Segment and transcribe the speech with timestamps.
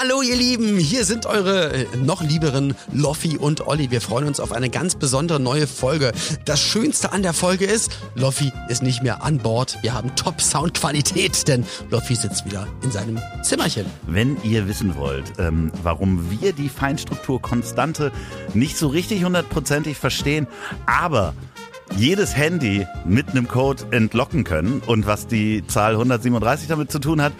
[0.00, 3.92] Hallo ihr Lieben, hier sind eure äh, noch lieberen Loffi und Olli.
[3.92, 6.10] Wir freuen uns auf eine ganz besondere neue Folge.
[6.44, 9.78] Das Schönste an der Folge ist, Loffi ist nicht mehr an Bord.
[9.82, 13.86] Wir haben Top-Soundqualität, denn Loffi sitzt wieder in seinem Zimmerchen.
[14.08, 18.10] Wenn ihr wissen wollt, ähm, warum wir die Feinstrukturkonstante
[18.52, 20.48] nicht so richtig hundertprozentig verstehen,
[20.86, 21.34] aber
[21.96, 27.22] jedes Handy mit einem Code entlocken können und was die Zahl 137 damit zu tun
[27.22, 27.32] hat,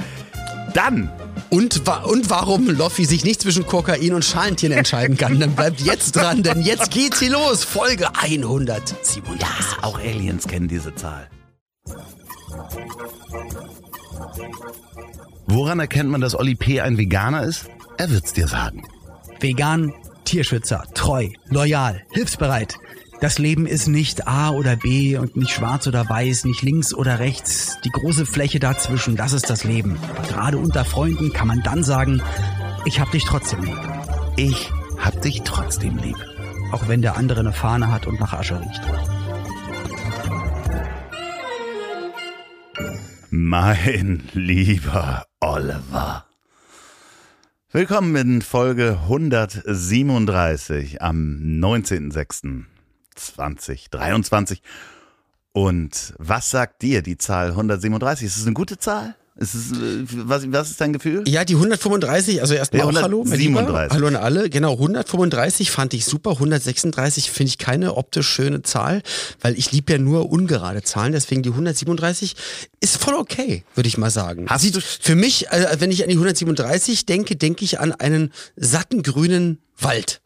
[0.73, 1.11] dann
[1.51, 5.81] und, wa und warum Loffi sich nicht zwischen Kokain und Schalentieren entscheiden kann, dann bleibt
[5.81, 7.65] jetzt dran, denn jetzt geht's hier los.
[7.65, 9.23] Folge 137.
[9.41, 9.49] Ja,
[9.83, 11.29] auch Aliens kennen diese Zahl.
[15.47, 16.81] Woran erkennt man, dass Olli P.
[16.81, 17.67] ein Veganer ist?
[17.97, 18.83] Er wird's dir sagen.
[19.41, 19.93] Vegan,
[20.25, 22.77] Tierschützer, treu, loyal, hilfsbereit.
[23.21, 27.19] Das Leben ist nicht A oder B und nicht schwarz oder weiß, nicht links oder
[27.21, 27.79] rechts.
[27.85, 29.99] Die große Fläche dazwischen, das ist das Leben.
[30.11, 32.21] Aber gerade unter Freunden kann man dann sagen,
[32.85, 33.79] ich hab dich trotzdem lieb.
[34.37, 36.17] Ich hab dich trotzdem lieb.
[36.73, 38.83] Auch wenn der andere eine Fahne hat und nach Asche riecht.
[43.31, 46.27] Mein lieber Oliver.
[47.71, 52.74] Willkommen in Folge 137 am 19.06.
[53.15, 54.63] 2023.
[55.53, 58.27] Und was sagt dir die Zahl 137?
[58.27, 59.15] Ist es eine gute Zahl?
[59.37, 61.25] Ist es, äh, was, was ist dein Gefühl?
[61.27, 63.25] Ja, die 135, also erstmal Ja, auch Hallo.
[63.25, 63.39] mein 137.
[63.41, 63.89] Lieber.
[63.95, 64.49] Hallo an alle.
[64.49, 66.33] Genau, 135 fand ich super.
[66.33, 69.03] 136 finde ich keine optisch schöne Zahl,
[69.41, 71.13] weil ich liebe ja nur ungerade Zahlen.
[71.13, 72.37] Deswegen die 137
[72.81, 74.47] ist voll okay, würde ich mal sagen.
[74.49, 78.33] Hast du- für mich, äh, wenn ich an die 137 denke, denke ich an einen
[78.57, 80.21] satten grünen Wald.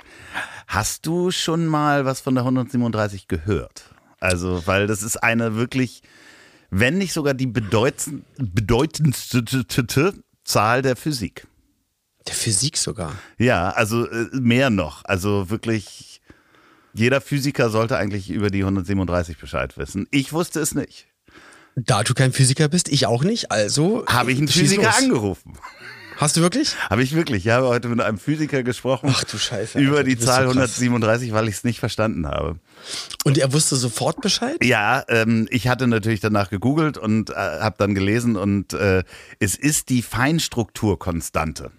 [0.67, 3.85] Hast du schon mal was von der 137 gehört?
[4.21, 6.03] Also, weil das ist eine wirklich,
[6.71, 11.47] wenn nicht sogar die bedeutend, bedeutendste Zahl der Physik.
[12.27, 13.15] Der Physik sogar.
[13.39, 15.05] Ja, also äh, mehr noch.
[15.05, 16.21] Also wirklich,
[16.93, 20.07] jeder Physiker sollte eigentlich über die 137 Bescheid wissen.
[20.11, 21.07] Ich wusste es nicht.
[21.77, 24.05] Da du kein Physiker bist, ich auch nicht, also.
[24.07, 24.99] Habe ich einen Physiker los.
[24.99, 25.59] angerufen?
[26.19, 26.75] Hast du wirklich?
[26.91, 27.47] Habe ich wirklich.
[27.47, 29.15] Ich habe heute mit einem Physiker gesprochen.
[29.15, 30.81] Ach du Scheiße, Über Alter, die du bist Zahl so krass.
[30.81, 32.57] 137, weil ich es nicht verstanden habe.
[33.25, 34.57] Und er wusste sofort Bescheid?
[34.65, 39.05] Ja, ähm, ich hatte natürlich danach gegoogelt und äh, habe dann gelesen und äh,
[39.39, 41.71] es ist die Feinstrukturkonstante.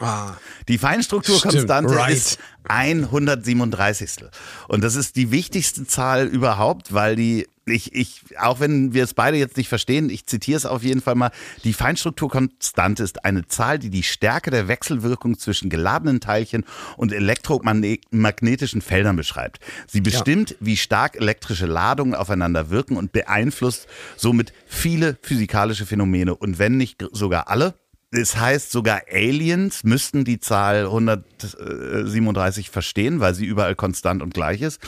[0.00, 0.32] Ah.
[0.68, 2.14] Die Feinstrukturkonstante right.
[2.14, 2.38] ist
[2.68, 4.26] 137.
[4.68, 9.14] Und das ist die wichtigste Zahl überhaupt, weil die, ich, ich, auch wenn wir es
[9.14, 11.30] beide jetzt nicht verstehen, ich zitiere es auf jeden Fall mal,
[11.64, 16.64] die Feinstrukturkonstante ist eine Zahl, die die Stärke der Wechselwirkung zwischen geladenen Teilchen
[16.96, 19.60] und elektromagnetischen Feldern beschreibt.
[19.86, 23.86] Sie bestimmt, wie stark elektrische Ladungen aufeinander wirken und beeinflusst
[24.16, 27.74] somit viele physikalische Phänomene und wenn nicht sogar alle,
[28.10, 34.62] es heißt, sogar Aliens müssten die Zahl 137 verstehen, weil sie überall konstant und gleich
[34.62, 34.80] ist.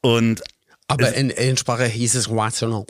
[0.00, 0.42] Und
[0.88, 2.84] Aber in Aliensprache hieß es rational.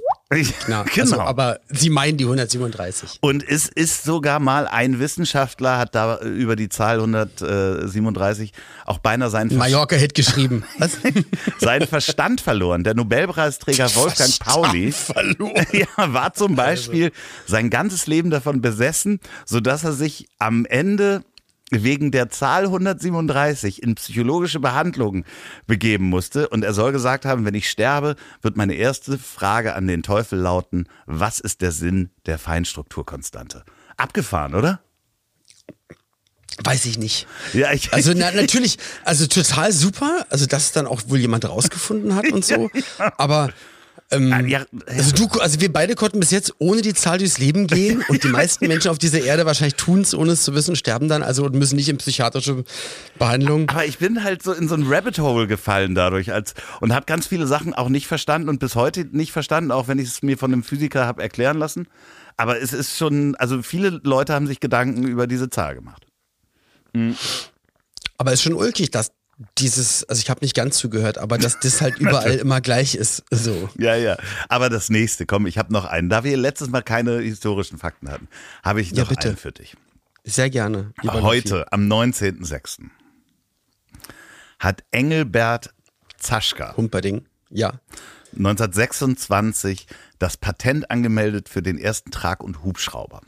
[0.66, 1.02] Na, genau.
[1.02, 3.18] Also, aber sie meinen die 137.
[3.20, 8.52] und es ist sogar mal ein Wissenschaftler hat da über die Zahl 137
[8.86, 10.64] auch beinahe seinen, Ver Mallorca-Hit geschrieben.
[10.78, 10.98] Was?
[11.58, 12.82] seinen Verstand verloren.
[12.82, 15.66] Der Nobelpreisträger Wolfgang Pauli verloren.
[15.72, 17.12] ja, war zum Beispiel
[17.46, 21.22] sein ganzes Leben davon besessen, sodass er sich am Ende
[21.70, 25.24] wegen der Zahl 137 in psychologische Behandlung
[25.66, 26.48] begeben musste.
[26.48, 30.38] Und er soll gesagt haben, wenn ich sterbe, wird meine erste Frage an den Teufel
[30.38, 33.64] lauten, was ist der Sinn der Feinstrukturkonstante?
[33.96, 34.80] Abgefahren, oder?
[36.62, 37.26] Weiß ich nicht.
[37.52, 42.14] Ja, ich, Also na, natürlich, also total super, also dass dann auch wohl jemand rausgefunden
[42.14, 42.70] hat und so.
[43.18, 43.50] Aber
[44.12, 47.66] ähm, ja, also du, also wir beide konnten bis jetzt ohne die Zahl durchs Leben
[47.66, 50.76] gehen und die meisten Menschen auf dieser Erde wahrscheinlich tun es, ohne es zu wissen,
[50.76, 52.64] sterben dann also und müssen nicht in psychiatrische
[53.18, 53.68] Behandlung.
[53.68, 57.06] Aber ich bin halt so in so ein Rabbit Hole gefallen dadurch als und habe
[57.06, 60.22] ganz viele Sachen auch nicht verstanden und bis heute nicht verstanden, auch wenn ich es
[60.22, 61.88] mir von einem Physiker habe erklären lassen.
[62.36, 66.06] Aber es ist schon, also viele Leute haben sich Gedanken über diese Zahl gemacht.
[68.18, 69.10] Aber es ist schon ulkig, dass
[69.58, 73.24] dieses, also ich habe nicht ganz zugehört, aber dass das halt überall immer gleich ist.
[73.30, 73.68] So.
[73.78, 74.16] Ja, ja.
[74.48, 76.08] Aber das nächste, komm, ich habe noch einen.
[76.08, 78.28] Da wir letztes Mal keine historischen Fakten hatten,
[78.62, 79.28] habe ich Ja, noch bitte.
[79.28, 79.76] einen für dich.
[80.24, 80.92] Sehr gerne.
[81.04, 82.84] Heute, am 19.06.,
[84.58, 85.72] hat Engelbert
[86.18, 87.26] Zaschka Humperding.
[87.50, 87.74] Ja.
[88.36, 89.86] 1926
[90.18, 93.20] das Patent angemeldet für den ersten Trag- und Hubschrauber.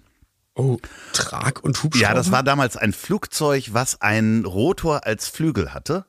[0.58, 0.78] Oh,
[1.12, 2.02] Trag- und Hubschrauber?
[2.08, 6.04] Ja, das war damals ein Flugzeug, was einen Rotor als Flügel hatte.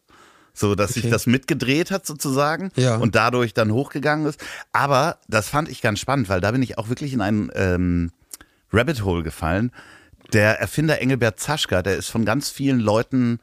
[0.53, 1.11] So, dass sich Okay.
[1.11, 2.97] das mitgedreht hat sozusagen Ja.
[2.97, 4.43] und dadurch dann hochgegangen ist.
[4.73, 8.11] Aber das fand ich ganz spannend, weil da bin ich auch wirklich in einen ähm,
[8.73, 9.71] Rabbit Hole gefallen.
[10.33, 13.39] der Erfinder Engelbert Zaschka, der ist von ganz vielen Leuten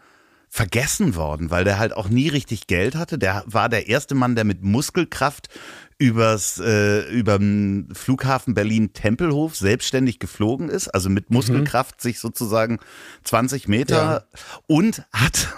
[0.48, 3.18] vergessen worden, weil der halt auch nie richtig Geld hatte.
[3.18, 5.48] Der war der erste Mann, der mit Muskelkraft
[5.98, 12.78] übers äh, über den Flughafen Berlin Tempelhof selbstständig geflogen ist, also mit Muskelkraft sich sozusagen
[13.24, 14.38] 20 Meter Ja.
[14.66, 15.48] und hat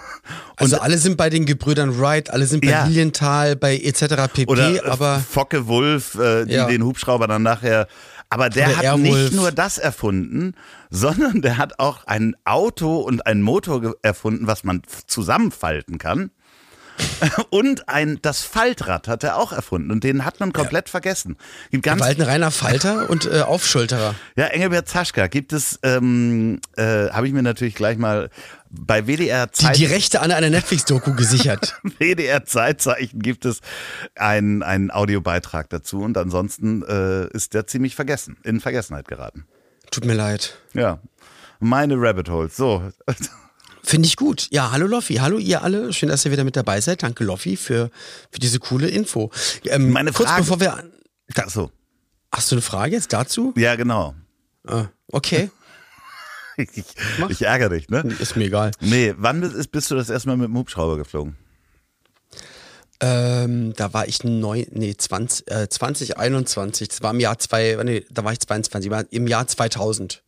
[0.57, 2.85] Also alle sind bei den Gebrüdern Wright, alle sind bei Ja.
[2.85, 4.29] Lilienthal, bei etc.
[4.33, 4.47] pp.
[4.47, 6.67] oder aber Focke Wulf, äh, die Ja.
[6.67, 7.89] den Hubschrauber dann nachher.
[8.31, 9.03] Aber der Oder hat Airwolf.
[9.03, 10.55] nicht nur das erfunden,
[10.91, 16.31] sondern der hat auch ein Auto und einen Motor erfunden, was man zusammenfalten kann.
[17.51, 21.37] Und ein, das Faltrad hat er auch erfunden und den hat man komplett vergessen.
[21.71, 24.15] Gibt ganz, Walten reiner Falter und äh, Aufschulterer.
[24.37, 28.31] ja, Engelbert Zaschka gibt es, ähm, äh, habe ich mir natürlich gleich mal
[28.71, 29.77] bei WDR Die, Zeit.
[29.79, 31.81] die Rechte an einer Netflix-Doku gesichert.
[31.99, 33.61] WDR Zeitzeichen gibt es
[34.15, 39.47] einen, einen Audiobeitrag dazu und ansonsten äh, ist der ziemlich vergessen, in Vergessenheit geraten.
[39.91, 40.59] Tut mir leid.
[40.75, 40.99] Ja.
[41.61, 42.57] Meine Rabbit Holes.
[42.57, 42.83] So.
[43.89, 44.49] Finde ich gut.
[44.51, 45.95] Ja, hallo Loffi, hallo ihr alle.
[45.95, 47.03] Schön, dass ihr wieder mit dabei seid.
[47.03, 47.91] Danke Loffi für,
[48.31, 49.31] für diese coole Info.
[49.65, 50.85] Ähm, Meine kurz Frage- bevor wir...
[51.35, 51.71] Ach so.
[52.31, 53.55] Hast du eine Frage jetzt dazu?
[53.57, 54.15] Ja, genau.
[54.67, 55.51] Ah, okay,
[56.59, 56.85] Ich,
[57.31, 58.01] ich ärgere dich, ne?
[58.19, 58.73] ist mir egal.
[58.81, 61.37] Nee, wann bist, bist du das erste Mal mit dem Hubschrauber geflogen?
[63.01, 66.89] Ähm, da war ich neun, nee, 20, äh, 2021.
[66.89, 70.23] Das war im Jahr zwei, nee, da war ich 22, war im Jahr 2000.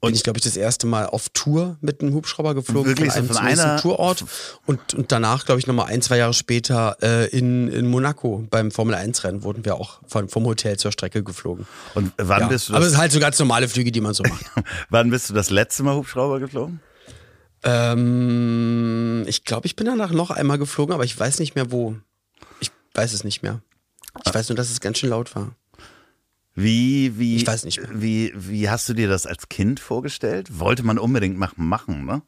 [0.00, 3.12] Und- bin ich, glaube ich, das erste Mal auf Tour mit einem Hubschrauber geflogen Wirklich
[3.12, 4.24] von so einem von einer- Tourort
[4.64, 8.70] und, und danach, glaube ich, nochmal ein, zwei Jahre später äh, in, in Monaco beim
[8.70, 11.66] Formel 1 Rennen wurden wir auch von, vom Hotel zur Strecke geflogen.
[11.94, 12.46] Und wann Ja.
[12.48, 14.44] bist du Aber es sind halt so ganz normale Flüge, die man so macht.
[14.90, 16.80] wann bist du das letzte Mal Hubschrauber geflogen?
[17.64, 21.96] ähm, ich glaube, ich bin danach noch einmal geflogen, aber ich weiß nicht mehr wo.
[22.60, 23.62] Ich weiß es nicht mehr.
[24.24, 25.52] Ich weiß nur, dass es ganz schön laut war.
[26.60, 27.88] Wie, wie, Ich weiß nicht mehr.
[27.92, 30.58] Wie, wie hast du dir das als Kind vorgestellt?
[30.58, 32.22] Wollte man unbedingt machen, machen ne?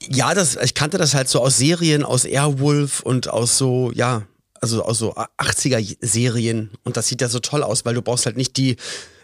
[0.00, 4.26] Ja, das, ich kannte das halt so aus Serien, aus Airwolf und aus so, ja,
[4.60, 6.72] also aus so 80er-Serien.
[6.82, 8.74] Und das sieht ja so toll aus, weil du brauchst halt nicht die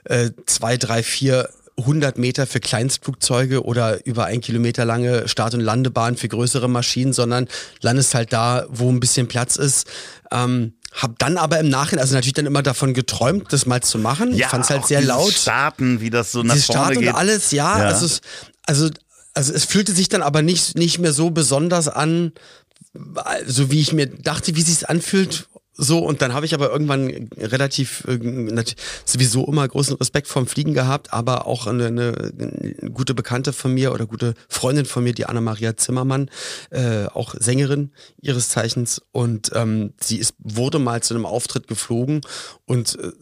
[0.05, 5.61] äh, zwei, drei, vier 100 Meter für Kleinstflugzeuge oder über ein Kilometer lange Start- und
[5.61, 7.49] Landebahn für größere Maschinen, sondern
[7.81, 9.89] landest halt da, wo ein bisschen Platz ist.
[10.31, 13.99] Ähm, hab dann aber im Nachhinein, also natürlich dann immer davon geträumt, das mal zu
[13.99, 14.35] machen.
[14.35, 15.33] ich fand's halt auch sehr laut.
[15.33, 17.15] Starten, wie das so nach Dieses vorne Start und geht.
[17.15, 17.87] alles, ja, Ja.
[17.87, 18.21] Also, es,
[18.67, 18.91] also,
[19.35, 22.33] also es fühlte sich dann aber nicht, nicht mehr so besonders an,
[23.47, 25.49] so wie ich mir dachte, wie sich's anfühlt.
[25.75, 28.19] So, und dann habe ich aber irgendwann relativ äh,
[29.07, 33.73] sowieso immer großen Respekt vorm Fliegen gehabt, aber auch eine, eine, eine gute Bekannte von
[33.73, 36.31] mir oder gute Freundin von mir, die Anna-Maria Zimmermann,
[36.71, 37.91] äh, auch Sängerin
[38.21, 39.01] ihres Zeichens.
[39.13, 42.21] Und ähm, sie ist, wurde mal zu einem Auftritt geflogen
[42.67, 43.13] und äh,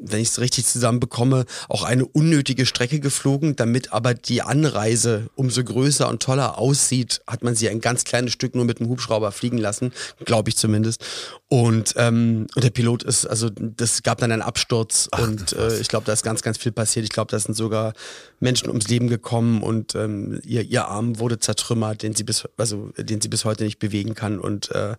[0.00, 5.62] wenn ich es richtig zusammenbekomme, auch eine unnötige Strecke geflogen, damit aber die Anreise umso
[5.62, 9.30] größer und toller aussieht, hat man sie ein ganz kleines Stück nur mit dem Hubschrauber
[9.30, 9.92] fliegen lassen,
[10.24, 11.04] glaube ich zumindest.
[11.48, 15.88] Und, ähm, und der Pilot ist, also das gab dann einen Absturz und äh, ich
[15.88, 17.04] glaube, da ist ganz, ganz viel passiert.
[17.04, 17.92] Ich glaube, da sind sogar
[18.38, 22.90] Menschen ums Leben gekommen und ähm, ihr, ihr Arm wurde zertrümmert, den sie bis, also
[22.96, 24.40] den sie bis heute nicht bewegen kann.
[24.40, 24.96] Und äh,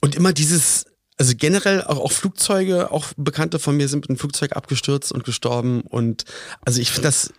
[0.00, 0.86] und immer dieses,
[1.18, 5.24] also generell auch, auch Flugzeuge, auch Bekannte von mir sind mit einem Flugzeug abgestürzt und
[5.24, 5.82] gestorben.
[5.82, 6.24] Und
[6.62, 7.30] also ich finde das,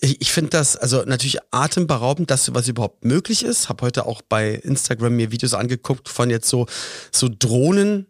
[0.00, 3.68] ich, ich finde das also natürlich atemberaubend, dass sowas überhaupt möglich ist.
[3.68, 6.66] Hab heute auch bei Instagram mir Videos angeguckt von jetzt so,
[7.12, 8.06] so Drohnen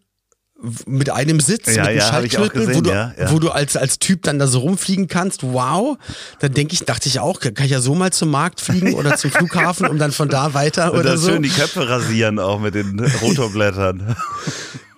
[0.87, 3.30] mit einem Sitz, Ja, mit einem ja, Schaltknüppel, wo du, ja, ja.
[3.30, 5.42] wo du als, als Typ dann da so rumfliegen kannst.
[5.42, 5.99] Wow.
[6.40, 9.16] Dann denke ich, dachte ich auch, kann ich ja so mal zum Markt fliegen oder
[9.16, 11.30] zum Flughafen, um dann von da weiter Und oder dann so.
[11.30, 14.16] schön die Köpfe rasieren auch mit den Rotorblättern.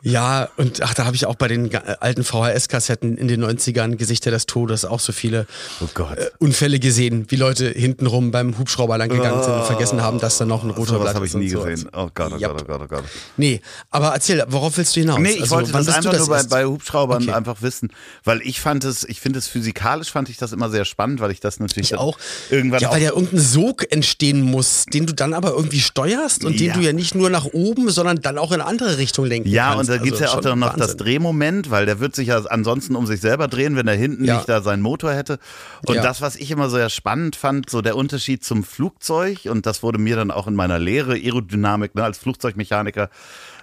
[0.03, 3.97] Ja, und ach, da habe ich auch bei den ga- alten VHS-Kassetten in den 90ern
[3.97, 5.47] Gesichter des Todes auch so viele
[5.81, 10.21] Oh äh, Unfälle gesehen, wie Leute hintenrum beim Hubschrauber lang gegangen sind und vergessen haben,
[10.21, 11.63] dass da noch ein So was Rotorblatt habe ist ich nie so.
[11.63, 11.89] gesehen.
[11.93, 12.49] Oh Gott, oh Yep.
[12.53, 13.05] Gott, oh Gott, oh Gott.
[13.37, 15.19] Nee, aber erzähl, worauf willst du hinaus?
[15.19, 17.33] Nee, ich Also, wollte das einfach nur bei, bei Hubschraubern Okay.
[17.33, 17.91] einfach wissen,
[18.25, 21.33] weil ich fand es, ich finde es physikalisch fand ich das immer sehr spannend, weil
[21.33, 22.19] ich das natürlich Ich auch.
[22.51, 26.59] irgendwann ja, weil ja irgendein Sog entstehen muss, den du dann aber irgendwie steuerst und
[26.61, 26.73] Ja.
[26.73, 29.75] den du ja nicht nur nach oben, sondern dann auch in andere Richtung lenken Ja,
[29.75, 29.88] kannst.
[29.89, 30.99] Da gibt's Also ja auch dann noch das Wahnsinn.
[30.99, 34.37] Drehmoment, weil der wird sich ja ansonsten um sich selber drehen, wenn er hinten Ja.
[34.37, 35.39] nicht da seinen Motor hätte.
[35.87, 36.03] Und Ja.
[36.03, 39.99] das, was ich immer sehr spannend fand, so der Unterschied zum Flugzeug, und das wurde
[39.99, 43.11] mir dann auch in meiner Lehre Aerodynamik ne, als Flugzeugmechaniker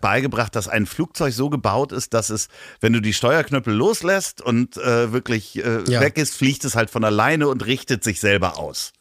[0.01, 2.47] beigebracht, dass ein Flugzeug so gebaut ist, dass es,
[2.81, 6.01] wenn du die Steuerknöpel loslässt und äh, wirklich äh, Ja.
[6.01, 8.91] weg ist, fliegt es halt von alleine und richtet sich selber aus.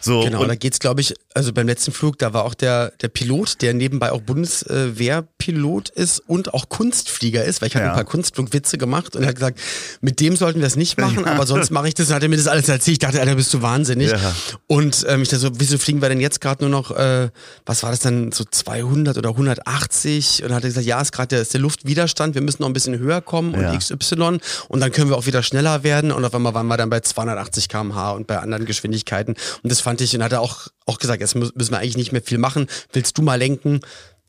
[0.00, 2.92] So, Genau, und da geht's, glaube ich, also beim letzten Flug, da war auch der,
[3.02, 7.90] der Pilot, der nebenbei auch Bundeswehrpilot ist und auch Kunstflieger ist, weil ich habe Ja.
[7.92, 9.58] ein paar Kunstflugwitze gemacht und er hat gesagt,
[10.00, 12.08] mit dem sollten wir das nicht machen, aber sonst mache ich das.
[12.08, 12.94] Und hat er mir das alles erzählt.
[12.94, 14.10] Ich dachte, Alter, bist du wahnsinnig.
[14.10, 14.34] Ja.
[14.66, 17.28] Und ähm, ich dachte so, wieso fliegen wir denn jetzt gerade nur noch, äh,
[17.66, 20.42] was war das dann, so 200 oder 180?
[20.42, 22.68] Und dann hat er gesagt, ja, ist gerade der, ist der Luftwiderstand, wir müssen noch
[22.68, 23.78] ein bisschen höher kommen und.
[23.78, 24.38] XY
[24.68, 27.00] und dann können wir auch wieder schneller werden und auf einmal waren wir dann bei
[27.00, 30.98] 280 km/h und bei anderen Geschwindigkeiten und das fand ich und hat er auch, auch
[30.98, 33.80] gesagt, jetzt mü- müssen wir eigentlich nicht mehr viel machen, willst du mal lenken?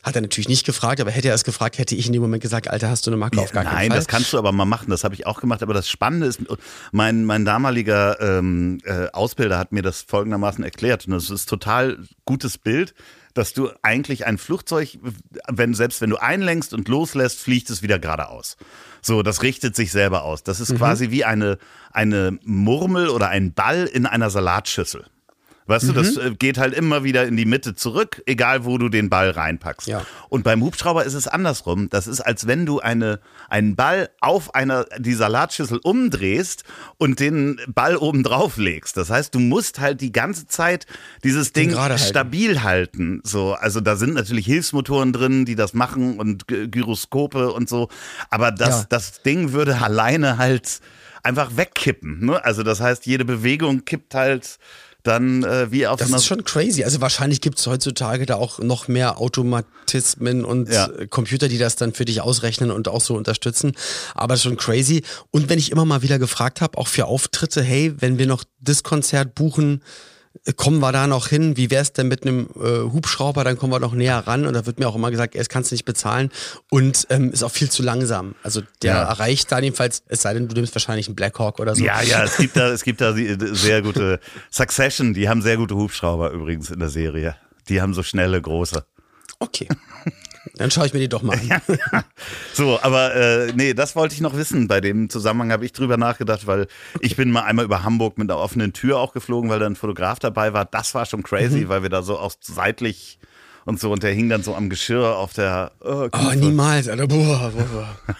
[0.03, 2.41] Hat er natürlich nicht gefragt, aber hätte er es gefragt, hätte ich in dem Moment
[2.41, 3.97] gesagt, Alter, hast du eine Marke auf gar keinen Nein, Fall.
[3.99, 4.89] das kannst du aber mal machen.
[4.89, 5.61] Das habe ich auch gemacht.
[5.61, 6.39] Aber das Spannende ist,
[6.91, 11.05] mein, mein damaliger ähm, äh, Ausbilder hat mir das folgendermaßen erklärt.
[11.05, 12.95] Und das ist total gutes Bild,
[13.35, 14.97] dass du eigentlich ein Flugzeug,
[15.47, 18.57] wenn selbst wenn du einlenkst und loslässt, fliegt es wieder geradeaus.
[19.03, 20.41] So, das richtet sich selber aus.
[20.41, 20.63] Das Mhm.
[20.63, 21.59] ist quasi wie eine,
[21.91, 25.05] eine Murmel oder ein Ball in einer Salatschüssel.
[25.71, 25.95] Weißt du, Mhm.
[25.95, 29.31] das äh, geht halt immer wieder in die Mitte zurück, egal wo du den Ball
[29.31, 29.87] reinpackst.
[29.87, 30.05] Ja.
[30.29, 31.89] Und beim Hubschrauber ist es andersrum.
[31.89, 36.63] Das ist, als wenn du eine, einen Ball auf einer, die Salatschüssel umdrehst
[36.97, 38.97] und den Ball oben drauf legst.
[38.97, 40.85] Das heißt, du musst halt die ganze Zeit
[41.23, 42.07] dieses Ding gerade halten.
[42.09, 43.21] stabil halten.
[43.23, 47.87] So, also da sind natürlich Hilfsmotoren drin, die das machen und Gy- Gyroskope und so.
[48.29, 48.85] Aber das, Ja.
[48.89, 50.79] das Ding würde alleine halt
[51.23, 52.25] einfach wegkippen.
[52.25, 52.43] Ne?
[52.43, 54.57] Also das heißt, jede Bewegung kippt halt
[55.03, 56.83] dann äh, wie auf Das so ist schon crazy.
[56.83, 60.89] Also wahrscheinlich gibt es heutzutage da auch noch mehr Automatismen und Ja.
[61.09, 63.73] Computer, die das dann für dich ausrechnen und auch so unterstützen.
[64.15, 65.03] Aber schon crazy.
[65.31, 68.43] Und wenn ich immer mal wieder gefragt habe, auch für Auftritte, hey, wenn wir noch
[68.59, 69.81] das Konzert buchen,
[70.55, 71.55] kommen wir da noch hin?
[71.55, 73.43] Wie wär's denn mit einem äh, Hubschrauber?
[73.43, 74.45] Dann kommen wir noch näher ran.
[74.47, 76.31] Und da wird mir auch immer gesagt, das kannst du nicht bezahlen.
[76.69, 78.33] Und ähm, ist auch viel zu langsam.
[78.43, 79.03] Also der Ja.
[79.03, 81.83] erreicht da jedenfalls, es sei denn, du nimmst wahrscheinlich einen Blackhawk oder so.
[81.83, 84.19] Ja, ja, es gibt da, es gibt da sehr gute
[84.49, 87.35] Succession, die haben sehr gute Hubschrauber übrigens in der Serie.
[87.69, 88.83] Die haben so schnelle, große.
[89.39, 89.67] Okay.
[90.61, 92.03] Dann schaue ich mir die doch mal an.
[92.53, 94.67] So, aber äh, nee, das wollte ich noch wissen.
[94.67, 96.67] Bei dem Zusammenhang habe ich drüber nachgedacht, weil
[96.99, 99.75] ich bin mal einmal über Hamburg mit einer offenen Tür auch geflogen, weil da ein
[99.75, 100.65] Fotograf dabei war.
[100.65, 103.17] Das war schon crazy, weil wir da so auch seitlich
[103.65, 106.35] und so und der hing dann so am Geschirr auf der Oh, Kufe.
[106.37, 107.07] niemals, Alter.
[107.07, 107.63] Boah, boah,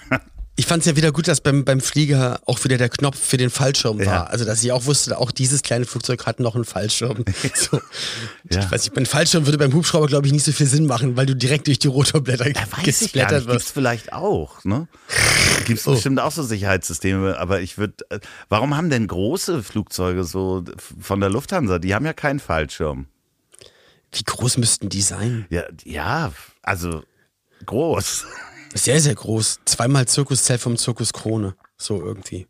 [0.10, 0.20] boah.
[0.58, 3.38] Ich fand es ja wieder gut, dass beim, beim Flieger auch wieder der Knopf für
[3.38, 4.06] den Fallschirm war.
[4.06, 4.24] Ja.
[4.26, 7.24] Also, dass ich auch wusste, auch dieses kleine Flugzeug hat noch einen Fallschirm.
[7.56, 7.80] So.
[8.50, 8.60] Ja.
[8.60, 11.16] Ich weiß nicht, ein Fallschirm würde beim Hubschrauber, glaube ich, nicht so viel Sinn machen,
[11.16, 13.48] weil du direkt durch die Rotorblätter Ja, weiß ich gar nicht.
[13.48, 13.72] Gibt's wirst.
[13.72, 14.88] vielleicht auch, ne?
[15.66, 15.94] Gibt's Oh.
[15.94, 17.94] bestimmt auch so Sicherheitssysteme, aber ich würde,
[18.50, 20.64] warum haben denn große Flugzeuge so
[21.00, 23.08] von der Lufthansa, die haben ja keinen Fallschirm.
[24.12, 25.46] Wie groß müssten die sein?
[25.50, 26.32] Ja, ja,
[26.62, 27.04] also
[27.66, 28.26] groß.
[28.74, 29.60] Sehr, sehr groß.
[29.66, 31.56] Zweimal Zirkuszelt vom Zirkus Krone.
[31.78, 32.48] So irgendwie.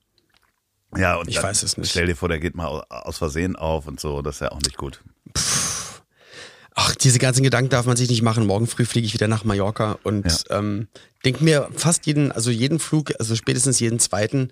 [0.98, 1.90] Ja, und Ich weiß es nicht.
[1.92, 4.52] Stell dir vor, der geht mal au- aus Versehen auf und so, das ist ja
[4.52, 5.02] auch nicht gut.
[6.74, 8.46] Ach, diese ganzen Gedanken darf man sich nicht machen.
[8.46, 10.88] Morgen früh fliege ich wieder nach Mallorca und ähm,
[11.26, 14.52] denk mir fast jeden, also jeden Flug, also spätestens jeden zweiten,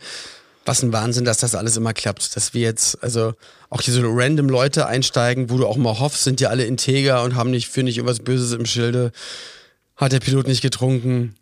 [0.65, 2.35] was ein Wahnsinn, dass das alles immer klappt.
[2.35, 3.33] Dass wir jetzt, also
[3.69, 7.23] auch hier so random Leute einsteigen, wo du auch mal hoffst, sind die alle integer
[7.23, 9.11] und haben nicht, für nicht irgendwas Böses im Schilde.
[9.95, 11.35] Hat der Pilot nicht getrunken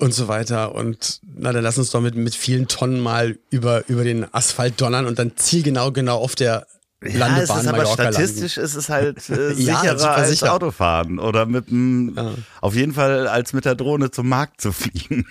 [0.00, 0.74] und so weiter.
[0.74, 4.80] Und na, dann lass uns doch mit, mit vielen Tonnen mal über, über den Asphalt
[4.80, 6.66] donnern und dann zielgenau genau auf der
[7.02, 8.14] Ja, es Landebahn ist aber Mallorca landen.
[8.18, 10.52] statistisch ist es halt äh, Ja, sicherer als sicher.
[10.52, 12.18] Autofahren oder mit dem,
[12.60, 15.26] auf jeden Fall als mit der Drohne zum Markt zu fliegen.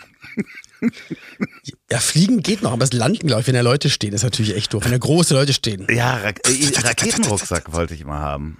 [1.91, 4.55] Ja, fliegen geht noch, aber das Landen, glaube ich, wenn da Leute stehen, ist natürlich
[4.55, 4.85] echt doof.
[4.85, 5.85] Wenn da große Leute stehen.
[5.89, 8.57] Ja, Ra äh, Raketenrucksack wollte ich mal haben.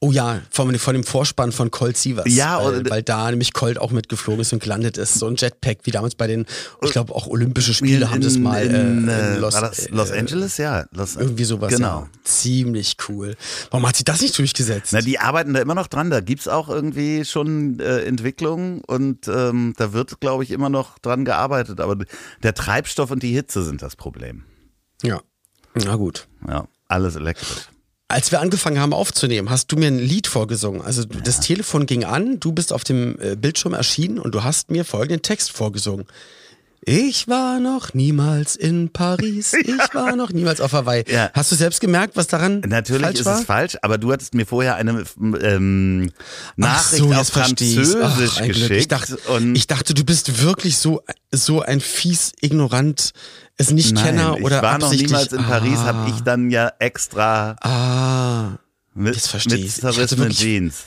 [0.00, 2.26] Oh ja, von, von dem Vorspann von Colt Sievers.
[2.28, 5.14] Ja, weil, oder- weil da nämlich Colt auch mitgeflogen ist und gelandet ist.
[5.14, 6.44] So ein Jetpack, wie damals bei den,
[6.82, 9.62] ich glaube auch Olympische Spiele haben sie es mal in, äh, äh, in Los, war
[9.62, 10.56] das Los äh, Angeles?
[10.58, 11.72] Ja, Los Irgendwie sowas.
[11.72, 12.00] Genau.
[12.00, 12.08] Ja.
[12.24, 13.36] Ziemlich cool.
[13.70, 14.92] Warum hat sie das nicht durchgesetzt?
[14.92, 16.10] Na, die arbeiten da immer noch dran.
[16.10, 20.98] Da gibt's auch irgendwie schon äh, Entwicklungen und ähm, da wird, glaube ich, immer noch
[20.98, 21.80] dran gearbeitet.
[21.80, 21.96] Aber
[22.42, 24.44] der Treibstoff und die Hitze sind das Problem.
[25.02, 25.20] ja.
[25.84, 26.26] Na gut.
[26.48, 27.68] Ja, alles elektrisch.
[28.08, 30.80] Als wir angefangen haben aufzunehmen, hast du mir ein Lied vorgesungen.
[30.80, 34.44] Also du- das Telefon ging an, du bist auf dem äh, Bildschirm erschienen und du
[34.44, 36.06] hast mir folgenden Text vorgesungen.
[36.88, 41.02] Ich war noch niemals in Paris, ich war noch niemals auf Hawaii.
[41.10, 41.30] Ja.
[41.34, 43.40] Hast du selbst gemerkt, was daran Natürlich falsch ist war?
[43.40, 45.02] es falsch, aber du hattest mir vorher eine
[45.42, 47.28] ähm, Ach Nachricht so, auf.
[47.32, 48.46] Ach, Französisch Glück.
[48.54, 48.70] geschickt.
[48.70, 49.18] Ich dachte,
[49.54, 51.02] ich dachte, du bist wirklich so,
[51.32, 53.10] so ein fies, ignorant,
[53.56, 55.10] es nicht Nein, Kenner oder ich war noch absichtlich.
[55.10, 58.58] niemals in Paris, ah, habe ich dann ja extra Ah,
[58.94, 59.58] mit, Jetzt verstehe.
[59.58, 60.84] Ich zerrissenen Jeans.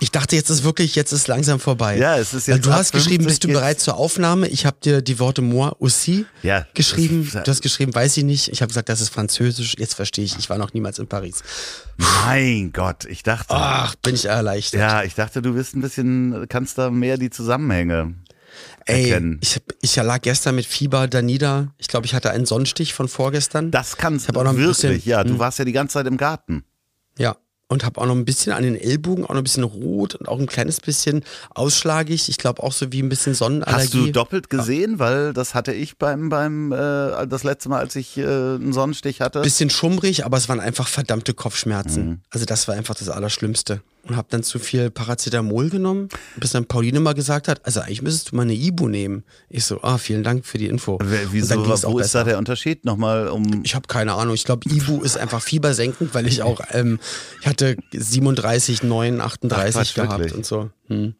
[0.00, 1.96] Ich dachte, jetzt ist wirklich, jetzt ist langsam vorbei.
[1.98, 4.48] Ja, es ist jetzt du hast geschrieben, 50 bist du bereit zur Aufnahme?
[4.48, 7.28] Ich habe dir die Worte moi aussi Ja, geschrieben.
[7.32, 8.48] das- Du hast geschrieben, weiß ich nicht.
[8.48, 9.74] Ich habe gesagt, das ist Französisch.
[9.78, 10.36] Jetzt verstehe ich.
[10.38, 11.42] Ich war noch niemals in Paris.
[11.96, 13.46] Mein Gott, ich dachte.
[13.54, 14.80] Ach, bin ich erleichtert.
[14.80, 18.14] Ja, ich dachte, du bist ein bisschen, kannst da mehr die Zusammenhänge
[18.86, 19.38] Ey, erkennen.
[19.42, 21.72] ich, ich lag gestern mit Fieber da nieder.
[21.78, 23.70] Ich glaube, ich hatte einen Sonnenstich von vorgestern.
[23.70, 25.20] Das kannst ein wirklich, bisschen- ja.
[25.22, 25.28] hm.
[25.28, 26.64] Du warst ja die ganze Zeit im Garten.
[27.18, 27.36] Ja.
[27.70, 30.26] Und habe auch noch ein bisschen an den Ellbogen, auch noch ein bisschen rot und
[30.26, 32.30] auch ein kleines bisschen ausschlagig.
[32.30, 33.84] Ich glaube auch so wie ein bisschen Sonnenallergie.
[33.84, 34.98] Hast du doppelt gesehen?
[34.98, 39.20] Weil das hatte ich beim, beim äh, das letzte Mal, als ich äh, einen Sonnenstich
[39.20, 39.42] hatte.
[39.42, 42.06] bisschen schummrig, aber es waren einfach verdammte Kopfschmerzen.
[42.06, 42.20] Mhm.
[42.30, 43.82] Also das war einfach das Allerschlimmste.
[44.04, 48.00] Und habe dann zu viel Paracetamol genommen, bis dann Pauline mal gesagt hat, also eigentlich
[48.00, 49.22] müsstest du mal eine Ibu nehmen.
[49.50, 50.98] Ich so, ah, vielen Dank für die Info.
[51.02, 52.20] Wer- Wieso, wo ist besser.
[52.20, 52.86] da der Unterschied?
[52.86, 53.62] Nochmal um.
[53.64, 54.34] Ich habe keine Ahnung.
[54.34, 56.98] Ich glaube, Ibu ist einfach fiebersenkend, weil ich auch, ähm,
[57.42, 60.34] ich hatte 37, 9, 38 Ach, Quatsch, gehabt wirklich?
[60.34, 60.70] und so.
[60.86, 61.14] Hm.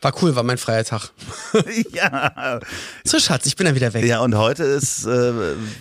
[0.00, 1.10] War cool, war mein freier Tag.
[1.92, 2.60] ja.
[3.02, 4.04] So, Schatz, ich bin dann wieder weg.
[4.04, 5.04] ja, und heute ist.
[5.04, 5.32] Äh,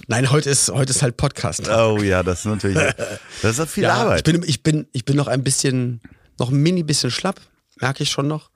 [0.08, 1.70] Nein, heute ist, heute ist halt Podcast.
[1.70, 2.78] oh ja, das ist natürlich.
[3.44, 4.28] Das ist viel Ja, Arbeit.
[4.28, 6.02] Ich bin, ich, bin, ich bin noch ein bisschen,
[6.40, 7.40] noch ein mini bisschen schlapp,
[7.80, 8.50] merke ich schon noch.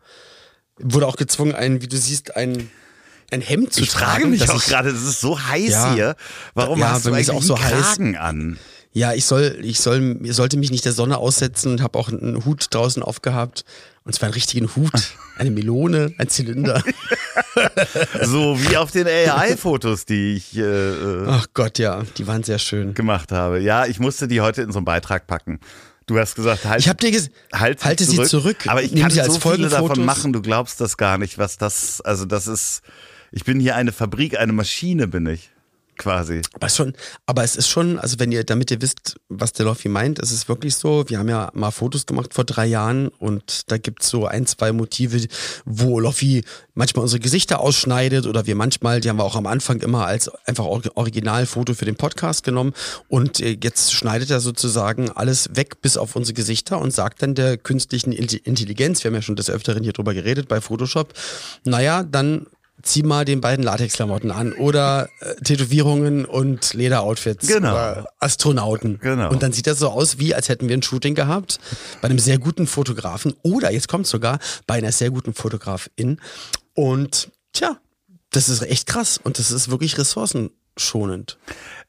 [0.79, 2.69] Wurde auch gezwungen, ein, wie du siehst, ein,
[3.31, 4.11] ein Hemd zu Ich tragen.
[4.11, 5.93] frage mich auch gerade, es ist so heiß Ja.
[5.93, 6.15] hier.
[6.53, 7.71] Warum Ja, hast du eigentlich auch so einen heiß.
[7.95, 8.59] Kragen an?
[8.93, 12.09] Ja, ich soll, ich soll, ich sollte mich nicht der Sonne aussetzen und habe auch
[12.09, 13.63] einen Hut draußen aufgehabt.
[14.03, 14.91] Und zwar einen richtigen Hut,
[15.37, 16.81] eine Melone, ein Zylinder.
[18.23, 22.59] So wie auf den AI-Fotos, die ich äh, äh, Ach Gott, ja, die waren sehr
[22.59, 22.93] schön.
[22.93, 23.59] gemacht habe.
[23.59, 25.59] Ja, ich musste die heute in so einen Beitrag packen.
[26.07, 28.65] Du hast gesagt, halt, Ich habe dir gesagt, halt halte sie zurück.
[28.67, 31.57] Aber ich kann sie als so viele davon machen, du glaubst das gar nicht, was
[31.57, 32.81] das, also das ist,
[33.31, 35.51] ich bin hier eine Fabrik, eine Maschine bin ich,
[35.97, 36.41] quasi.
[36.53, 36.93] Aber, schon,
[37.25, 40.31] aber es ist schon, also wenn ihr, damit ihr wisst, was der Loffi meint, es
[40.31, 44.09] ist wirklich so, wir haben ja mal Fotos gemacht vor drei Jahren und da gibt's
[44.09, 45.27] so ein, zwei Motive,
[45.65, 49.81] wo Loffi manchmal unsere Gesichter ausschneidet oder wir manchmal, die haben wir auch am Anfang
[49.81, 52.73] immer als einfach Or- Originalfoto für den Podcast genommen
[53.07, 57.35] und äh, jetzt schneidet er sozusagen alles weg bis auf unsere Gesichter und sagt dann
[57.35, 61.13] der künstlichen Intelligenz, wir haben ja schon des Öfteren hier drüber geredet bei Photoshop,
[61.63, 62.47] naja, dann
[62.83, 67.71] zieh mal den beiden Latexklamotten an oder äh, Tätowierungen und Lederoutfits Genau.
[67.71, 68.99] oder Astronauten.
[68.99, 69.29] Genau.
[69.31, 71.59] Und dann sieht das so aus, wie als hätten wir ein Shooting gehabt
[72.01, 76.19] bei einem sehr guten Fotografen oder jetzt kommt sogar bei einer sehr guten Fotografin.
[76.75, 77.77] Und tja,
[78.31, 81.37] das ist echt krass und das ist wirklich ressourcenschonend.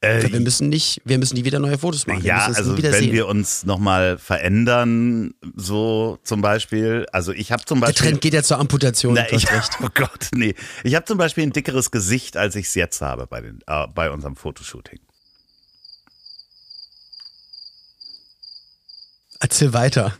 [0.00, 2.22] Äh, wir müssen nicht, wir müssen nie wieder neue Fotos machen.
[2.24, 3.12] Ja, also wenn sehen.
[3.12, 8.10] wir uns nochmal verändern, so zum Beispiel, also ich habe zum Der Beispiel.
[8.10, 9.14] Trend geht ja zur Amputation.
[9.14, 9.72] Na, ich, recht.
[9.82, 10.54] oh Gott, nee.
[10.84, 13.88] Ich habe zum Beispiel ein dickeres Gesicht, als ich es jetzt habe bei, den, äh,
[13.88, 15.00] bei unserem Fotoshooting.
[19.40, 20.16] Erzähl weiter.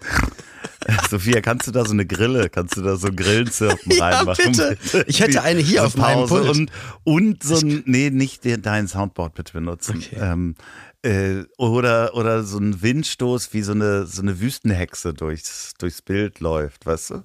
[1.10, 4.52] Sophia, kannst du da so eine Grille, kannst du da so Grillenzirpen Ja, reinmachen?
[4.52, 4.78] bitte.
[5.06, 6.48] Ich hätte eine hier So auf meinem Pult.
[6.48, 6.70] Und,
[7.04, 9.96] und so ein, nee, nicht den, dein Soundboard bitte benutzen.
[9.98, 10.16] Okay.
[10.20, 10.54] Ähm,
[11.02, 16.40] äh, oder, oder so ein Windstoß, wie so eine, so eine Wüstenhexe durchs, durchs Bild
[16.40, 17.24] läuft, weißt du?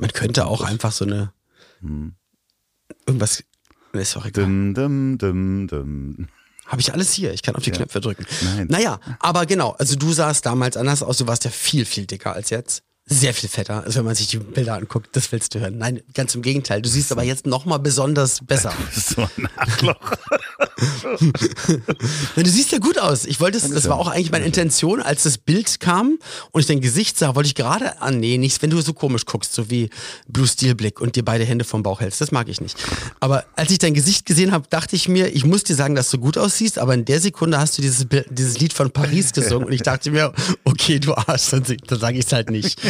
[0.00, 1.32] Man könnte auch einfach so eine
[1.80, 2.14] Hm.
[3.06, 3.44] irgendwas.
[3.92, 4.44] Ist auch egal.
[4.44, 6.26] Dum, dum, dum, dum.
[6.66, 7.32] Habe ich alles hier.
[7.32, 8.26] Ich kann auf die Knöpfe drücken.
[8.42, 8.66] Nein.
[8.70, 9.70] Naja, aber genau.
[9.78, 11.18] Also du sahst damals anders aus.
[11.18, 12.82] Du warst ja viel, viel dicker als jetzt.
[13.06, 13.84] Sehr viel fetter.
[13.84, 15.76] Also wenn man sich die Bilder anguckt, das willst du hören.
[15.76, 16.80] Nein, ganz im Gegenteil.
[16.80, 18.72] Du siehst aber jetzt nochmal besonders besser.
[18.94, 19.96] So ein Arschloch.
[22.36, 23.24] Nein, du siehst ja gut aus.
[23.26, 26.18] Ich wollte es, das war auch eigentlich meine Intention, als das Bild kam
[26.52, 29.26] und ich dein Gesicht sah, wollte ich gerade, ah nee, nichts, wenn du so komisch
[29.26, 29.90] guckst, so wie
[30.28, 32.20] Blue Steel Blick und dir beide Hände vom Bauch hältst.
[32.20, 32.76] Das mag ich nicht.
[33.20, 36.10] Aber als ich dein Gesicht gesehen habe, dachte ich mir, ich muss dir sagen, dass
[36.10, 39.32] du gut aussiehst, aber in der Sekunde hast du dieses, Bild- dieses Lied von Paris
[39.32, 40.32] gesungen und ich dachte mir,
[40.64, 42.80] okay, du Arsch, dann, dann sage ich es halt nicht.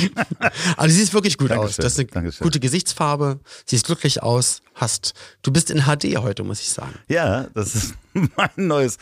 [0.77, 1.77] Aber du siehst wirklich gut aus.
[1.77, 2.45] Dankeschön, Du hast eine Dankeschön.
[2.45, 6.95] gute Gesichtsfarbe, siehst glücklich aus, hast, du bist in HD heute, muss ich sagen.
[7.09, 7.95] Ja, das ist
[8.37, 8.99] mein neues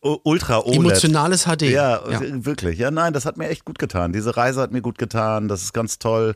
[0.00, 0.76] Ultra OLED.
[0.76, 1.62] Emotionales HD.
[1.62, 2.20] Ja, ja.
[2.44, 2.78] wirklich.
[2.78, 4.12] Ja, nein, das hat mir echt gut getan.
[4.12, 5.48] Diese Reise hat mir gut getan.
[5.48, 6.34] Das ist ganz toll.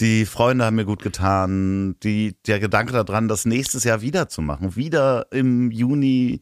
[0.00, 1.96] Die Freunde haben mir gut getan.
[2.02, 4.76] Die, der Gedanke daran, das nächstes Jahr wieder zu machen.
[4.76, 6.40] Wieder im Juni,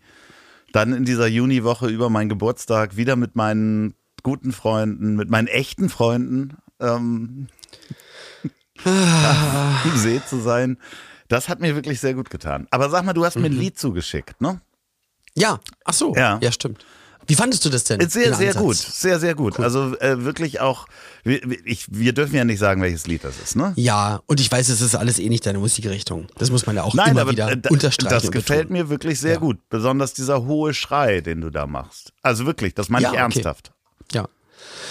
[0.72, 5.88] dann in dieser Juniwoche über meinen Geburtstag, wieder mit meinen guten Freunden, mit meinen echten
[5.88, 7.48] Freunden ähm,
[8.84, 10.78] am See zu sein.
[11.28, 12.66] Das hat mir wirklich sehr gut getan.
[12.70, 14.60] Aber sag mal, du hast mir ein Lied zugeschickt, ne?
[15.36, 16.14] Ja, ach so.
[16.16, 16.38] Ja.
[16.42, 16.84] Ja, stimmt.
[17.26, 18.00] Wie fandest du das denn?
[18.08, 18.56] Sehr, sehr Ansatz?
[18.62, 18.76] gut.
[18.76, 19.60] Sehr, sehr gut.
[19.60, 20.86] Also äh, wirklich auch,
[21.22, 23.72] wir, ich, wir dürfen ja nicht sagen, welches Lied das ist, ne?
[23.76, 26.26] Ja, und ich weiß, es ist alles eh nicht deine Musikrichtung.
[26.38, 28.12] Das muss man ja auch Nein, immer aber wieder da- unterstreichen.
[28.12, 28.82] das gefällt betonen.
[28.82, 29.38] mir wirklich sehr Ja.
[29.38, 29.58] gut.
[29.68, 32.12] Besonders dieser hohe Schrei, den du da machst.
[32.22, 33.22] Also wirklich, das meine Ja, ich okay.
[33.22, 33.72] ernsthaft.
[34.10, 34.26] Ja.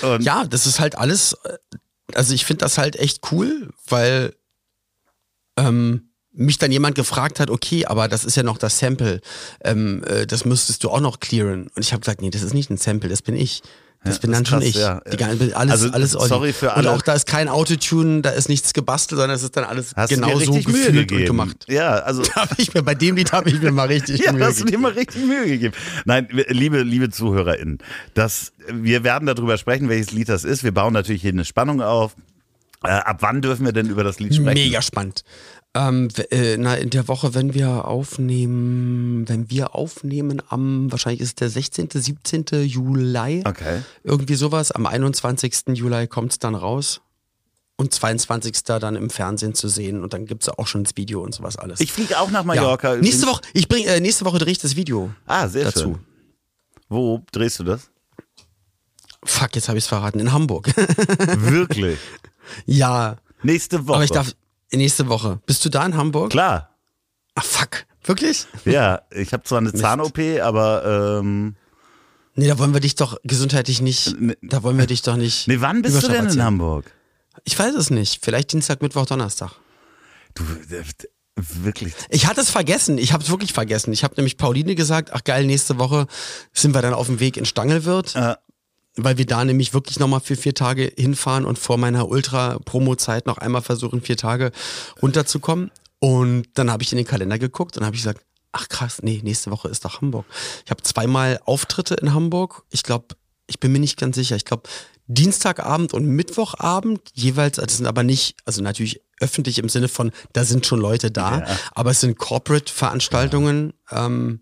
[0.01, 1.57] Und Ja, das ist halt alles, äh,
[2.13, 4.33] also ich finde das halt echt cool, weil
[5.57, 9.21] ähm, mich dann jemand gefragt hat, okay, aber das ist ja noch das Sample,
[9.63, 11.67] ähm, äh, das müsstest du auch noch clearen.
[11.75, 13.61] Und ich habe gesagt, nee, das ist nicht ein Sample, das bin ich.
[14.01, 14.75] Das Ja, bin das dann schon krass, ich.
[14.75, 15.01] ja.
[15.11, 16.29] Die, gan- alles, Also, alles Olli.
[16.29, 19.43] sorry für Und alle- auch da ist kein Autotune, da ist nichts gebastelt, sondern es
[19.43, 21.19] ist dann alles hast genau so gefühlt gegeben.
[21.21, 21.65] und gemacht.
[21.67, 24.45] Ja, also Hab ich mir, bei dem Lied habe ich mir mal richtig Ja, Mühe
[24.45, 24.83] hast du dir gegeben.
[24.83, 25.73] mal richtig Mühe gegeben.
[26.05, 27.79] Nein, liebe, liebe ZuhörerInnen,
[28.13, 30.63] das, wir werden darüber sprechen, welches Lied das ist.
[30.63, 32.15] Wir bauen natürlich hier eine Spannung auf.
[32.81, 34.53] Äh, ab wann dürfen wir denn über das Lied sprechen?
[34.53, 35.25] Mega spannend.
[35.75, 41.27] Ähm, äh, na, in der Woche, wenn wir aufnehmen, wenn wir aufnehmen am, wahrscheinlich ist
[41.29, 42.45] es der 16., 17.
[42.65, 43.43] Juli.
[43.45, 43.81] Okay.
[44.03, 44.71] Irgendwie sowas.
[44.71, 45.67] Am 21.
[45.75, 47.01] Juli kommt es dann raus.
[47.75, 48.63] Und 22.
[48.63, 50.03] dann im Fernsehen zu sehen.
[50.03, 51.79] Und dann gibt es auch schon das Video und sowas alles.
[51.79, 52.95] Ich fliege auch nach Mallorca.
[52.95, 53.01] ja.
[53.01, 55.79] Nächste Woche, ich bring, äh, nächste Woche drehe ich das Video Ah, sehr dazu.
[55.79, 55.99] schön.
[56.89, 57.89] Wo drehst du das?
[59.23, 60.19] Fuck, jetzt habe ich es verraten.
[60.19, 60.67] In Hamburg.
[61.37, 61.99] Wirklich.
[62.65, 63.17] ja.
[63.43, 63.95] Nächste Woche.
[63.95, 64.33] Aber ich darf.
[64.71, 65.39] Nächste Woche.
[65.45, 66.31] Bist du da in Hamburg?
[66.31, 66.75] Klar.
[67.35, 67.85] Ah, fuck.
[68.03, 68.45] Wirklich?
[68.65, 71.55] Ja, ich habe zwar eine Zahn-OP, aber ähm,
[72.35, 74.15] Nee, da wollen wir dich doch gesundheitlich nicht.
[74.19, 74.37] Nee.
[74.41, 75.47] Da wollen wir dich doch nicht.
[75.47, 76.41] nee, wann bist du denn in.
[76.43, 76.91] Hamburg?
[77.43, 78.23] Ich weiß es nicht.
[78.23, 79.51] Vielleicht Dienstag, Mittwoch, Donnerstag.
[80.35, 80.83] Du, äh,
[81.35, 81.93] wirklich.
[82.09, 82.97] Ich hatte es vergessen.
[82.97, 83.91] Ich habe es wirklich vergessen.
[83.91, 86.07] Ich habe nämlich Pauline gesagt, ach geil, nächste Woche
[86.53, 88.35] sind wir dann auf dem Weg in Stangelwirt, Äh,
[89.03, 93.37] weil wir da nämlich wirklich nochmal für vier Tage hinfahren und vor meiner Ultra-Promo-Zeit noch
[93.37, 94.51] einmal versuchen, vier Tage
[95.01, 95.71] runterzukommen.
[95.99, 99.19] Und dann habe ich in den Kalender geguckt und habe ich gesagt, ach krass, nee,
[99.23, 100.25] nächste Woche ist doch Hamburg.
[100.65, 102.63] Ich habe zweimal Auftritte in Hamburg.
[102.69, 103.07] Ich glaube,
[103.47, 104.35] ich bin mir nicht ganz sicher.
[104.35, 104.63] Ich glaube,
[105.07, 110.45] Dienstagabend und Mittwochabend jeweils, das sind aber nicht, also natürlich öffentlich im Sinne von, da
[110.45, 111.57] sind schon Leute da, Ja.
[111.73, 113.73] aber es sind Corporate-Veranstaltungen.
[113.91, 114.41] Ähm,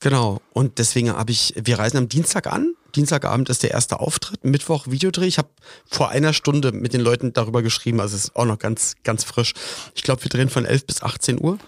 [0.00, 0.40] genau.
[0.52, 2.74] Und deswegen habe ich, wir reisen am Dienstag an.
[2.94, 5.26] Dienstagabend ist der erste Auftritt, Mittwoch Videodreh.
[5.26, 5.50] Ich habe
[5.86, 9.24] vor einer Stunde mit den Leuten darüber geschrieben, also es ist auch noch ganz, ganz
[9.24, 9.52] frisch.
[9.94, 11.58] Ich glaube, wir drehen von 11 bis 18 Uhr.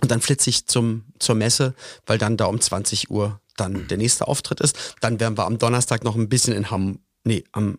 [0.00, 1.74] Und dann flitze ich zum, zur Messe,
[2.06, 4.96] weil dann da um 20 Uhr dann der nächste Auftritt ist.
[5.00, 7.78] Dann werden wir am Donnerstag noch ein bisschen in Ham, nee, am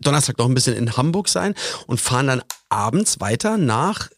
[0.00, 1.54] Donnerstag noch ein bisschen in Hamburg sein
[1.86, 4.08] und fahren dann abends weiter nach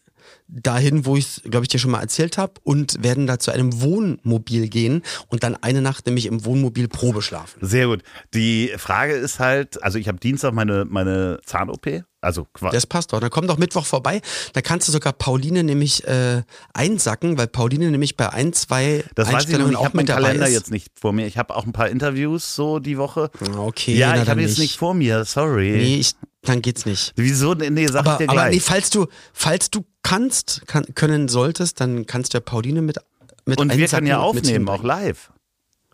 [0.47, 3.81] dahin, wo ich glaube ich dir schon mal erzählt habe und werden da zu einem
[3.81, 7.59] Wohnmobil gehen und dann eine Nacht nämlich im Wohnmobil Probe schlafen.
[7.61, 8.03] Sehr gut.
[8.33, 12.03] Die Frage ist halt, also ich habe Dienstag meine, meine Zahn-OP.
[12.19, 12.75] Also quasi.
[12.75, 13.19] Das passt doch.
[13.19, 14.21] Dann komm doch Mittwoch vorbei.
[14.53, 16.41] Da kannst du sogar Pauline nämlich äh,
[16.73, 19.71] einsacken, weil Pauline nämlich bei ein, zwei Das weiß ich noch Einstellungen.
[19.73, 20.53] Ich auch habe meinen Kalender ist.
[20.53, 21.27] jetzt nicht vor mir.
[21.27, 23.29] Ich habe auch ein paar Interviews so die Woche.
[23.55, 24.77] Okay, ja, ich habe jetzt nicht.
[24.77, 25.25] vor mir.
[25.25, 25.71] Sorry.
[25.71, 27.13] Nee, ich, dann geht's nicht.
[27.15, 27.53] Wieso?
[27.53, 28.53] Nee, sag Aber, ich dir aber gleich.
[28.55, 32.97] nee, falls du, falls du kannst, kann, können solltest, dann kannst du ja Pauline mit,
[33.45, 35.31] mit Und wir einsacken können ja aufnehmen, auch live.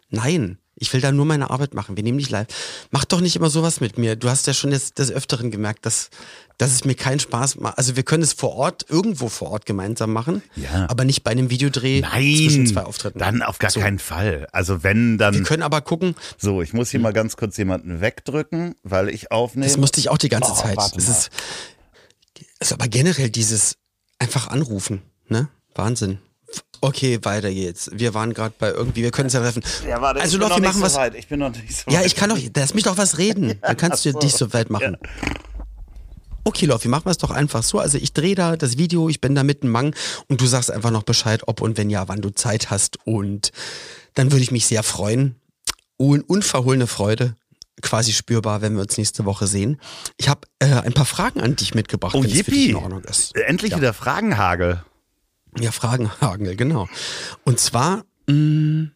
[0.09, 1.95] Nein, ich will da nur meine Arbeit machen.
[1.97, 2.45] Wir nehmen dich live.
[2.91, 4.15] Mach doch nicht immer sowas mit mir.
[4.15, 6.09] Du hast ja schon des, des Öfteren gemerkt, dass,
[6.57, 7.77] dass es mir keinen Spaß macht.
[7.77, 10.87] Also wir können es vor Ort, irgendwo vor Ort gemeinsam machen, Ja.
[10.89, 13.17] aber nicht bei einem Videodreh Nein, zwischen zwei Auftritten.
[13.17, 13.79] dann auf gar So.
[13.79, 14.47] keinen Fall.
[14.51, 18.01] Also wenn Wir dann können aber gucken, so, ich muss hier mal ganz kurz jemanden
[18.01, 19.65] wegdrücken, weil ich aufnehme.
[19.65, 20.75] das musste ich auch die ganze Oh, Zeit.
[20.75, 20.91] mal.
[20.95, 21.29] ist,
[22.59, 23.77] ist aber generell dieses
[24.19, 25.47] einfach anrufen, ne?
[25.75, 26.19] Wahnsinn.
[26.81, 27.89] Okay, weiter geht's.
[27.93, 29.63] Wir waren gerade bei irgendwie, wir können es ja treffen.
[29.87, 30.95] ja, warte, also ich bin nicht machen so was.
[30.95, 31.15] weit.
[31.15, 32.05] Ich bin noch nicht so Ja, weit.
[32.07, 33.57] ich kann doch, lass mich doch was reden.
[33.61, 34.19] Dann kannst du so.
[34.19, 34.97] dich so weit machen.
[36.45, 37.79] Okay, Loffi, machen wir es doch einfach so.
[37.79, 39.95] Also ich drehe da das Video, ich bin da mitten Mang
[40.27, 42.97] und du sagst einfach noch Bescheid, ob und wenn ja, wann du Zeit hast.
[43.05, 43.51] Und
[44.15, 45.35] dann würde ich mich sehr freuen.
[45.95, 47.37] Und unverhohlene Freude,
[47.81, 49.79] quasi spürbar, wenn wir uns nächste Woche sehen.
[50.17, 52.75] Ich habe äh, ein paar Fragen an dich mitgebracht, Oh, wenn es für dich in
[52.75, 53.33] Ordnung ist.
[53.37, 53.77] Endlich Ja.
[53.77, 54.83] wieder Fragenhagel.
[55.59, 56.87] Ja, Fragenhagel, genau.
[57.43, 58.89] Und zwar, mh,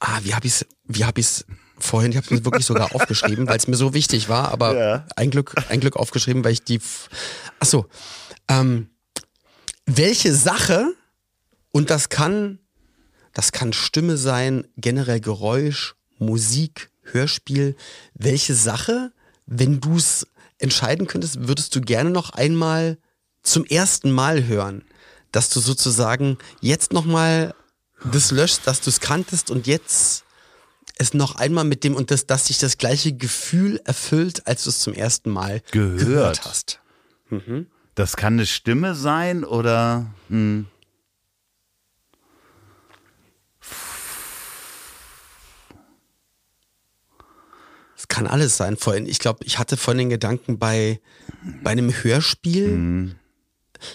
[0.00, 1.44] ah, wie habe ich es wie hab ich's
[1.78, 5.06] vorhin, ich habe es wirklich sogar aufgeschrieben, weil es mir so wichtig war, aber Ja.
[5.16, 7.08] ein Glück, ein Glück aufgeschrieben, weil ich die, f-
[7.58, 7.86] ach so,
[8.48, 8.90] ähm,
[9.86, 10.94] welche Sache,
[11.72, 12.58] und das kann,
[13.32, 17.76] das kann Stimme sein, generell Geräusch, Musik, Hörspiel,
[18.14, 19.12] welche Sache,
[19.46, 20.26] wenn du es
[20.58, 22.98] entscheiden könntest, würdest du gerne noch einmal
[23.42, 24.84] zum ersten Mal hören,
[25.32, 27.54] dass du sozusagen jetzt nochmal
[28.04, 30.24] das löscht, dass du es kanntest und jetzt
[30.96, 34.70] es noch einmal mit dem und das, dass sich das gleiche Gefühl erfüllt, als du
[34.70, 35.98] es zum ersten Mal Gehört.
[35.98, 36.80] gehört hast.
[37.94, 40.66] Das kann eine Stimme sein oder hm.
[47.96, 48.78] Es kann alles sein.
[48.78, 51.00] Vorhin, ich glaube, ich hatte vorhin den Gedanken bei,
[51.62, 53.14] bei einem Hörspiel,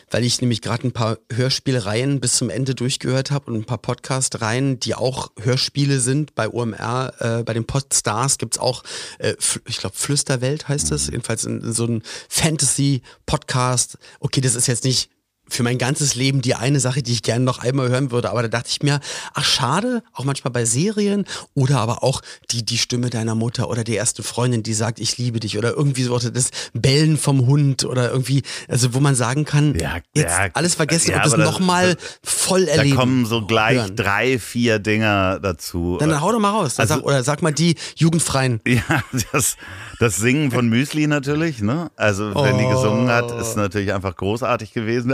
[0.10, 3.78] weil ich nämlich gerade ein paar Hörspielreihen bis zum Ende durchgehört habe und ein paar
[3.78, 6.36] Podcast-Reihen, die auch Hörspiele sind.
[6.36, 8.84] Bei OMR, äh, bei den Podstars gibt's auch,
[9.20, 13.98] äh, ich glaube, Flüsterwelt heißt es, jedenfalls in, in so ein Fantasy-Podcast.
[14.20, 15.10] Okay, das ist jetzt nicht
[15.48, 18.30] für mein ganzes Leben die eine Sache, die ich gerne noch einmal hören würde.
[18.30, 19.00] Aber da dachte ich mir,
[19.34, 23.84] ach schade, auch manchmal bei Serien oder aber auch die, die Stimme deiner Mutter oder
[23.84, 27.86] die erste Freundin, die sagt, ich liebe dich oder irgendwie so das Bellen vom Hund
[27.86, 31.38] oder irgendwie, also wo man sagen kann, ja, jetzt ja, alles vergessen ja, und das
[31.38, 32.96] nochmal voll erleben.
[32.96, 33.96] Da kommen so gleich hören.
[33.96, 35.98] drei, vier Dinger dazu.
[36.00, 36.80] Dann hau doch mal raus.
[36.80, 38.62] Also, sag, oder sag mal die Jugendfreien.
[38.76, 39.56] Ja, das,
[40.00, 41.92] das Singen von Müsli natürlich, ne?
[41.96, 42.58] Also wenn oh.
[42.58, 45.12] die gesungen hat, ist natürlich einfach großartig gewesen.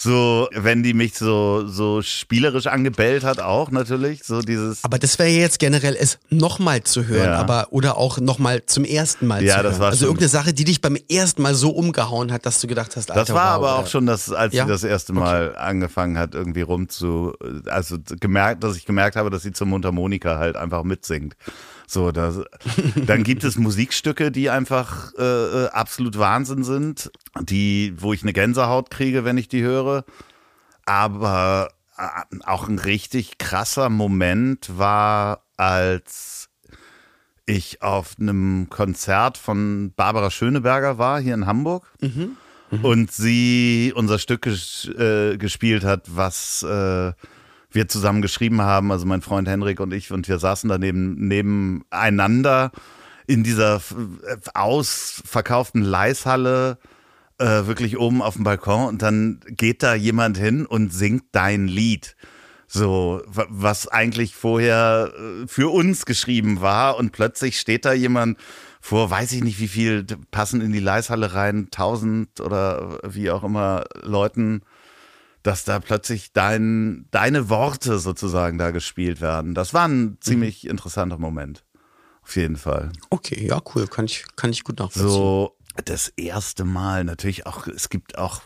[0.00, 4.22] So, wenn die mich so, so spielerisch angebellt hat, auch natürlich.
[4.22, 4.84] So dieses.
[4.84, 7.36] Aber das wäre jetzt generell es nochmal zu hören, ja.
[7.36, 9.70] aber oder auch nochmal zum ersten Mal ja, zu hören.
[9.72, 12.60] Das war also schon, irgendeine Sache, die dich beim ersten Mal so umgehauen hat, dass
[12.60, 13.78] du gedacht hast, Alter, Das war wow, aber oder?
[13.82, 14.66] auch schon das, als ja?
[14.66, 15.58] sie das erste Mal okay.
[15.58, 17.34] angefangen hat, irgendwie rum zu,
[17.66, 21.34] also gemerkt, dass ich gemerkt habe, dass sie zur Mundharmonika halt einfach mitsingt.
[21.90, 22.40] So, das,
[23.06, 25.22] dann gibt es Musikstücke, die einfach äh,
[25.64, 30.04] äh, absolut Wahnsinn sind, die, wo ich eine Gänsehaut kriege, wenn ich die höre.
[30.84, 32.02] Aber äh,
[32.44, 36.50] auch ein richtig krasser Moment war, als
[37.46, 41.90] ich auf einem Konzert von Barbara Schöneberger war, hier in Hamburg.
[42.02, 42.36] Mhm.
[42.70, 42.84] Mhm.
[42.84, 47.12] Und sie unser Stück ges äh, gespielt hat, was äh,
[47.78, 52.72] wir zusammen geschrieben haben, also mein Freund Henrik und ich, und wir saßen daneben nebeneinander
[53.28, 53.80] in dieser
[54.54, 56.78] ausverkauften Leishalle,
[57.38, 61.68] äh, wirklich oben auf dem Balkon, und dann geht da jemand hin und singt dein
[61.68, 62.16] Lied.
[62.66, 68.38] So, was eigentlich vorher äh, für uns geschrieben war, und plötzlich steht da jemand
[68.80, 73.44] vor, weiß ich nicht, wie viel passen in die Leishalle rein, tausend oder wie auch
[73.44, 74.62] immer Leuten
[75.48, 79.54] dass da plötzlich dein, deine Worte sozusagen da gespielt werden.
[79.54, 80.16] Das war ein mhm.
[80.20, 80.72] ziemlich mhm.
[80.72, 81.64] interessanter Moment.
[82.22, 82.92] Auf jeden Fall.
[83.08, 83.86] Okay, ja, cool.
[83.86, 85.08] Kann ich, kann ich gut nachvollziehen.
[85.08, 85.56] So,
[85.86, 88.42] das erste Mal natürlich auch, es gibt auch,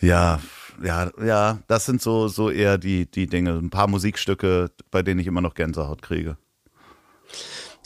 [0.00, 0.38] ja,
[0.80, 3.54] ja, ja, das sind so, so eher die, die Dinge.
[3.58, 6.36] Ein paar Musikstücke, bei denen ich immer noch Gänsehaut kriege.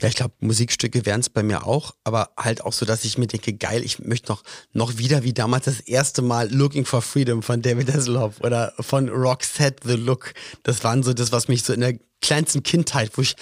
[0.02, 3.18] Ja, ich glaube, Musikstücke wären es bei mir auch, aber halt auch so, dass ich
[3.18, 7.02] mir denke, geil, ich möchte noch, noch wieder wie damals das erste Mal Looking for
[7.02, 10.34] Freedom von David Hasselhoff oder von Roxette The Look.
[10.64, 13.36] Das waren so das, was mich so in der kleinsten Kindheit, wo ich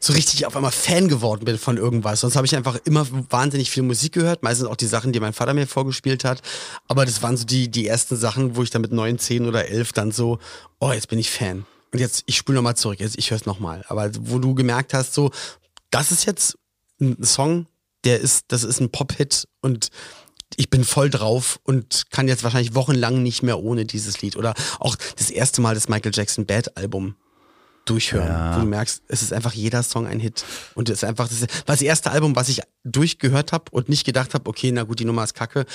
[0.00, 2.20] so richtig auf einmal Fan geworden bin von irgendwas.
[2.20, 5.34] Sonst habe ich einfach immer wahnsinnig viel Musik gehört, meistens auch die Sachen, die mein
[5.34, 6.40] Vater mir vorgespielt hat.
[6.88, 9.68] Aber das waren so die, die ersten Sachen, wo ich dann mit neun, zehn oder
[9.68, 10.38] elf dann so,
[10.78, 11.66] oh, jetzt bin ich Fan.
[11.92, 13.84] Und jetzt, ich spule nochmal zurück, jetzt, ich höre es nochmal.
[13.88, 15.30] Aber wo du gemerkt hast, so,
[15.96, 16.58] das ist jetzt
[17.00, 17.66] ein Song,
[18.04, 19.90] der ist, das ist ein Pop-Hit und
[20.56, 24.36] ich bin voll drauf und kann jetzt wahrscheinlich wochenlang nicht mehr ohne dieses Lied.
[24.36, 27.16] Oder auch das erste Mal das Michael Jackson Bad Album
[27.84, 28.56] durchhören, ja.
[28.56, 30.44] wo du merkst, es ist einfach jeder Song ein Hit.
[30.74, 34.04] Und es ist einfach, das, war das erste Album, was ich durchgehört habe und nicht
[34.04, 35.66] gedacht habe, okay, na gut, die Nummer ist kacke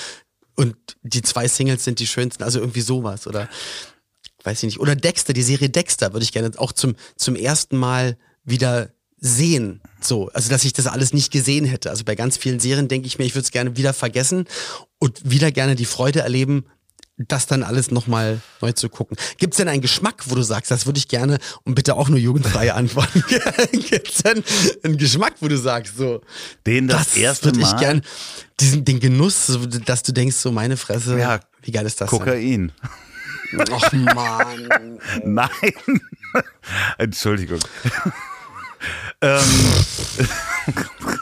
[0.54, 3.26] und die zwei Singles sind die schönsten, also irgendwie sowas.
[3.26, 3.48] Oder
[4.44, 4.80] weiß ich nicht.
[4.80, 8.90] Oder Dexter, die Serie Dexter würde ich gerne auch zum, zum ersten Mal wieder
[9.22, 9.80] sehen.
[10.00, 11.90] So, also dass ich das alles nicht gesehen hätte.
[11.90, 14.46] Also bei ganz vielen Serien denke ich mir, ich würde es gerne wieder vergessen
[14.98, 16.66] und wieder gerne die Freude erleben,
[17.16, 19.16] das dann alles nochmal neu zu gucken.
[19.38, 22.08] Gibt es denn einen Geschmack, wo du sagst, das würde ich gerne und bitte auch
[22.08, 23.22] nur jugendfreie Antworten.
[23.72, 24.42] Gibt es denn
[24.82, 26.20] einen Geschmack, wo du sagst, so
[26.66, 28.02] den das, das erste würde ich gerne
[28.58, 29.56] diesen den Genuss,
[29.86, 32.10] dass du denkst, so meine Fresse, ja, wie geil ist das?
[32.10, 32.72] Kokain.
[33.52, 33.64] Denn?
[33.70, 34.98] Ach man.
[35.24, 36.00] Nein.
[36.98, 37.60] Entschuldigung
[39.20, 39.40] ähm,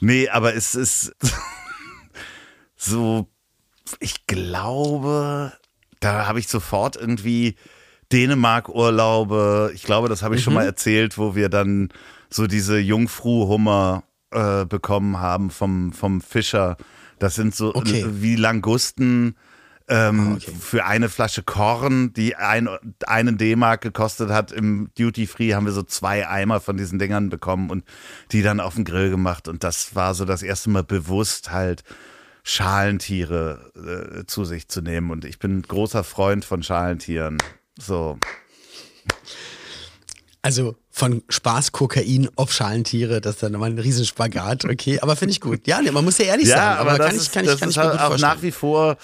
[0.00, 1.14] nee, aber es ist
[2.76, 3.28] so,
[4.00, 5.52] ich glaube,
[6.00, 7.56] da habe ich sofort irgendwie
[8.12, 9.72] Dänemark-Urlaube.
[9.74, 10.44] Ich glaube, das habe ich mhm.
[10.44, 11.88] schon mal erzählt, wo wir dann
[12.28, 16.76] so diese Jungfruhummer äh, bekommen haben vom, vom Fischer.
[17.18, 18.04] Das sind so okay.
[18.08, 19.36] wie Langusten
[19.92, 20.52] ähm, oh, okay.
[20.58, 22.68] Für eine Flasche Korn, die ein,
[23.06, 27.28] einen D-Mark gekostet hat, im Duty Free haben wir so zwei Eimer von diesen Dingern
[27.28, 27.84] bekommen und
[28.32, 29.48] die dann auf den Grill gemacht.
[29.48, 31.84] Und das war so das erste Mal bewusst halt
[32.42, 35.10] Schalentiere äh, zu sich zu nehmen.
[35.10, 37.36] Und ich bin großer Freund von Schalentieren.
[37.78, 38.18] So.
[40.40, 45.32] Also von Spaß Kokain auf Schalentiere, das ist dann nochmal ein Riesenspagat, okay, aber finde
[45.32, 45.66] ich gut.
[45.66, 47.70] Ja, man muss ja ehrlich ja, sein, aber, aber kann, ist, ich, kann, ich, kann
[47.70, 48.34] ich mir gut auch vorstellen.
[48.34, 48.96] nach wie vor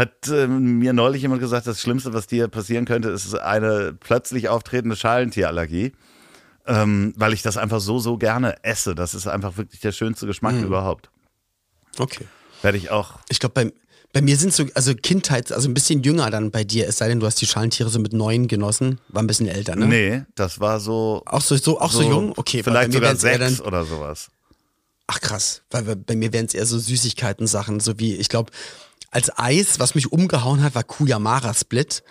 [0.00, 4.48] hat äh, mir neulich jemand gesagt, das Schlimmste, was dir passieren könnte, ist eine plötzlich
[4.48, 5.92] auftretende Schalentierallergie.
[6.66, 8.94] Ähm, weil ich das einfach so, so gerne esse.
[8.94, 10.64] Das ist einfach wirklich der schönste Geschmack mhm.
[10.64, 11.10] überhaupt.
[11.98, 12.26] Okay.
[12.62, 13.18] Werde ich auch.
[13.28, 13.72] Ich glaube, bei,
[14.12, 17.08] bei mir sind so, also Kindheit, also ein bisschen jünger dann bei dir, es sei
[17.08, 19.86] denn, du hast die Schalentiere so mit neun genossen, war ein bisschen älter, ne?
[19.86, 21.22] Nee, das war so.
[21.26, 22.34] Auch so, so, auch so, jung?
[22.36, 24.28] Okay, Vielleicht sogar sechs dann, oder sowas.
[25.06, 28.52] Ach krass, weil bei- bei mir wären es eher so Süßigkeiten-Sachen, so wie, ich glaube,
[29.10, 32.02] als Eis, was mich umgehauen hat, war Kuyamara Split.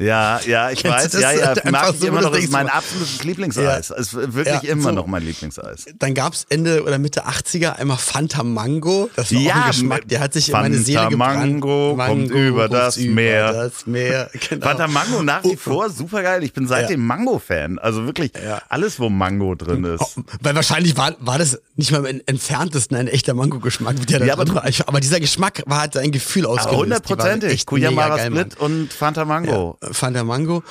[0.00, 2.66] Ja, ja, ich Kennst weiß, ja, ja, mag ich so, immer noch, das ist mein
[2.66, 3.88] so- absolutes Lieblingseis.
[3.88, 3.96] Ja.
[3.96, 4.92] Es ist wirklich Ja, immer so.
[4.92, 5.86] noch mein Lieblingseis.
[5.98, 9.10] Dann gab's Ende oder Mitte 80er einmal Fanta Mango.
[9.16, 11.38] Das war auch Ja, ein Geschmack, der hat sich in meine Fanta Seele gebrannt.
[11.60, 13.50] Mango kommt über das kommt Meer.
[13.50, 14.30] Über das Meer.
[14.48, 14.66] Genau.
[14.66, 15.56] Fanta Mango nach wie Oh.
[15.56, 16.44] vor super geil.
[16.44, 17.78] Ich bin seitdem Mango-Fan.
[17.80, 18.32] Also wirklich
[18.68, 20.00] alles, wo Mango drin ist.
[20.00, 24.06] Oh, Weil wahrscheinlich war, war das nicht mal im entferntesten ein echter Mango-Geschmack.
[24.06, 26.78] Der da Ja, aber aber dieser Geschmack war halt ein Gefühl ausgelöst.
[26.82, 27.66] Hundertprozentig.
[27.66, 28.18] Kuyamara.
[28.18, 29.76] Split und Fanta Mango.
[29.92, 30.62] Fanta Mango.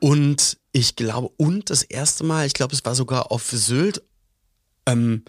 [0.00, 4.02] Und ich glaube, und das erste Mal, ich glaube, es war sogar auf Sylt,
[4.86, 5.24] ähm,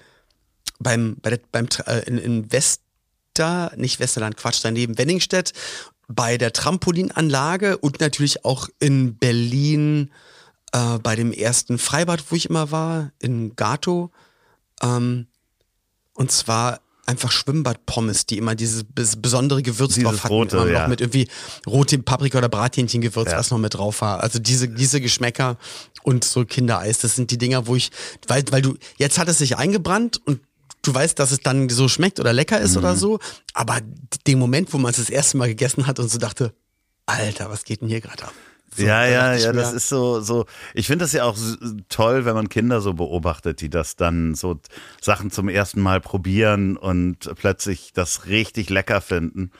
[0.80, 5.54] beim, bei der, beim, äh, in, in Wester, nicht Westerland, Quatsch, daneben Wenningstedt,
[6.08, 10.12] bei der Trampolinanlage und natürlich auch in Berlin
[10.72, 14.12] äh, bei dem ersten Freibad, wo ich immer war, in Gato.
[14.82, 15.28] Ähm,
[16.14, 20.34] und zwar einfach Schwimmbadpommes, die immer dieses bes- besondere Gewürz Dieses drauf hatten.
[20.34, 20.88] rote, immer noch ja.
[20.88, 21.28] mit irgendwie
[21.68, 23.38] rotem Paprika oder Brathähnchengewürz, Ja.
[23.38, 24.22] was noch mit drauf war.
[24.22, 25.58] Also diese, diese Geschmäcker
[26.04, 27.92] und so Kindereis, das sind die Dinger, wo ich,
[28.28, 30.40] weil, weil du, jetzt hat es sich eingebrannt und
[30.82, 32.78] du weißt, dass es dann so schmeckt oder lecker ist Mhm.
[32.78, 33.20] oder so,
[33.54, 33.80] aber
[34.28, 36.54] den Moment, wo man es das erste Mal gegessen hat und so dachte,
[37.08, 38.34] Alter, was geht denn hier gerade ab?
[38.76, 40.46] So, ja, ja, ja, das ist so, so.
[40.74, 41.38] Ich finde das ja auch
[41.88, 44.60] toll, wenn man Kinder so beobachtet, die das dann so
[45.00, 49.52] Sachen zum ersten Mal probieren und plötzlich das richtig lecker finden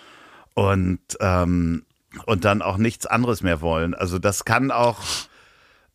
[0.54, 1.86] und, ähm,
[2.26, 3.94] und dann auch nichts anderes mehr wollen.
[3.94, 5.00] Also das kann auch,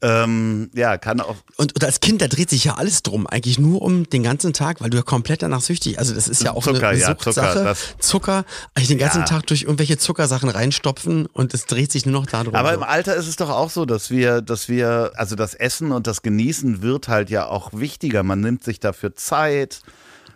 [0.02, 3.58] ähm, ja, kann auch Und, und als Kind, da dreht sich ja alles drum, eigentlich
[3.58, 6.52] nur um den ganzen Tag, weil du ja komplett danach süchtig, also das ist ja
[6.52, 7.64] auch Zucker, eine, eine ja, Zucker, Suchtsache.
[7.64, 9.24] das- Zucker, eigentlich den ganzen Ja.
[9.26, 12.54] Tag durch irgendwelche Zuckersachen reinstopfen und es dreht sich nur noch darum.
[12.54, 15.92] Aber im Alter ist es doch auch so, dass wir, dass wir, also das Essen
[15.92, 18.22] und das Genießen wird halt ja auch wichtiger.
[18.22, 19.80] Man nimmt sich dafür Zeit.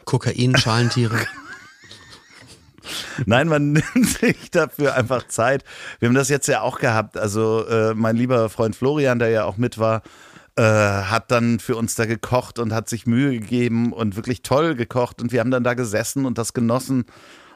[0.05, 1.17] Kokain, Schalentiere.
[3.27, 5.65] Nein, man nimmt sich dafür einfach Zeit.
[5.99, 7.17] Wir haben das jetzt ja auch gehabt.
[7.17, 10.03] Also äh, mein lieber Freund Florian, der ja auch mit war,
[10.57, 14.75] äh, hat dann für uns da gekocht und hat sich Mühe gegeben und wirklich toll
[14.75, 15.21] gekocht.
[15.21, 17.07] Und wir haben dann da gesessen und das genossen.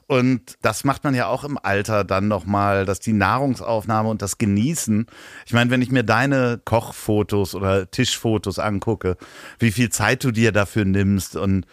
[0.09, 4.39] Und das macht man ja auch im Alter dann nochmal, dass die Nahrungsaufnahme und das
[4.39, 5.07] Genießen.
[5.45, 9.19] Ich meine, wenn ich mir deine Kochfotos oder Tischfotos angucke,
[9.59, 11.67] wie viel Zeit du dir dafür nimmst und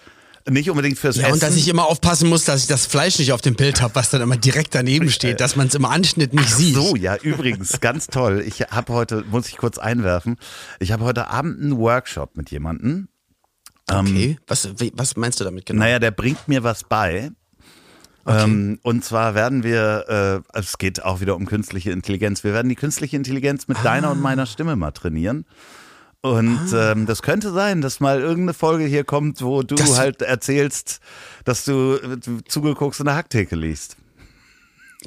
[0.49, 1.33] nicht unbedingt fürs Ja, Essen.
[1.33, 3.95] und dass ich immer aufpassen muss, dass ich das Fleisch nicht auf dem Bild habe,
[3.95, 6.75] was dann immer direkt daneben steht, dass man es im Anschnitt nicht sieht.
[6.75, 8.43] So, ja, übrigens, ganz toll.
[8.45, 10.37] Ich habe heute, muss ich kurz einwerfen,
[10.79, 13.07] ich habe heute Abend einen Workshop mit jemandem.
[13.89, 15.79] Okay, was, wie- was meinst du damit genau?
[15.83, 17.31] Naja, der bringt mir was bei.
[18.27, 22.69] Ähm, und zwar werden wir, äh, es geht auch wieder um künstliche Intelligenz, wir werden
[22.69, 25.45] die künstliche Intelligenz mit deiner und meiner Stimme mal trainieren.
[26.31, 30.21] Und ähm, das könnte sein, dass mal irgendeine Folge hier kommt, wo du Das- halt
[30.21, 30.99] erzählst,
[31.43, 31.97] dass du
[32.47, 33.95] zugeguckst in der Hacktheke liest.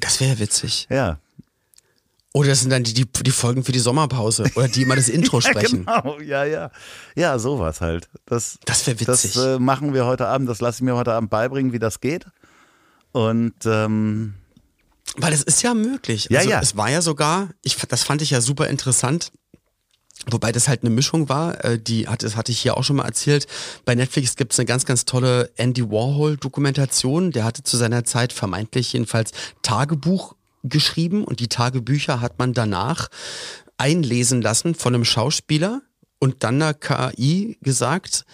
[0.00, 0.86] Das wäre witzig.
[0.90, 1.18] Ja.
[2.34, 5.08] Oder das sind dann die, die, die Folgen für die Sommerpause oder die immer das
[5.18, 5.86] Intro sprechen.
[5.86, 6.70] Genau, ja, ja.
[7.16, 8.08] Ja, sowas halt.
[8.26, 9.32] Das, Das wäre witzig.
[9.32, 12.00] Das äh, machen wir heute Abend, das lasse ich mir heute Abend beibringen, wie das
[12.00, 12.26] geht.
[13.12, 14.34] Und ähm,
[15.16, 16.28] Weil es ist ja möglich.
[16.30, 16.60] Ja, also ja.
[16.60, 19.32] Es war ja sogar, ich, das fand ich ja super interessant.
[20.26, 22.96] Wobei das halt eine Mischung war, äh, die hat, das hatte ich hier auch schon
[22.96, 23.46] mal erzählt.
[23.84, 27.30] Bei Netflix gibt es eine ganz, ganz tolle Andy Warhol-Dokumentation.
[27.30, 33.08] Der hatte zu seiner Zeit vermeintlich jedenfalls Tagebuch geschrieben und die Tagebücher hat man danach
[33.76, 35.82] einlesen lassen von einem Schauspieler
[36.18, 38.24] und dann einer KI gesagt,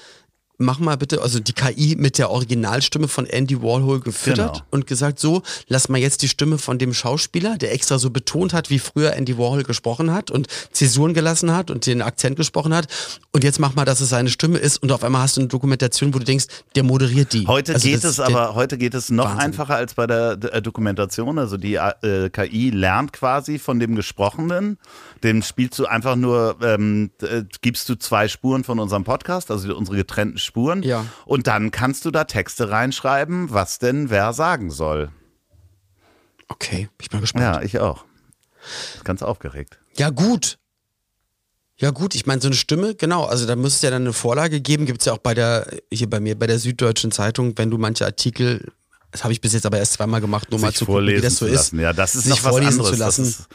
[0.59, 4.64] mach mal bitte, also die KI mit der Originalstimme von Andy Warhol gefüttert Genau.
[4.71, 8.53] und gesagt, so, lass mal jetzt die Stimme von dem Schauspieler, der extra so betont
[8.53, 12.73] hat, wie früher Andy Warhol gesprochen hat und Zäsuren gelassen hat und den Akzent gesprochen
[12.75, 12.87] hat.
[13.33, 15.49] Und jetzt mach mal, dass es seine Stimme ist und auf einmal hast du eine
[15.49, 17.47] Dokumentation, wo du denkst, der moderiert die.
[17.49, 19.40] heute Also geht es aber, heute geht es noch Wahnsinn.
[19.40, 21.38] einfacher als bei der äh, Dokumentation.
[21.38, 24.79] Also die äh, KI lernt quasi von dem Gesprochenen.
[25.22, 29.74] Dem spielst du einfach nur, ähm, äh, gibst du zwei Spuren von unserem Podcast, also
[29.74, 30.83] unsere getrennten Spuren.
[30.83, 31.07] Ja.
[31.24, 35.11] Und dann kannst du da Texte reinschreiben, was denn wer sagen soll.
[36.48, 37.44] Okay, bin ich mal gespannt.
[37.44, 38.05] Ja, ich auch.
[39.05, 39.79] Ganz aufgeregt.
[39.96, 40.59] Ja, gut.
[41.77, 44.12] Ja, gut, ich meine, so eine Stimme, genau, also da muss es ja dann eine
[44.12, 47.59] Vorlage geben, gibt es ja auch bei der, hier bei mir, bei der Süddeutschen Zeitung,
[47.59, 48.72] wenn du manche Artikel,
[49.11, 51.20] das habe ich bis jetzt aber erst zweimal gemacht, nur mal sich zu gucken, wie
[51.20, 51.55] das so ist.
[51.55, 51.80] lassen.
[51.80, 52.91] Ja, das ist noch was vorlesen anderes.
[52.93, 53.22] zu lassen.
[53.24, 53.49] Das ist,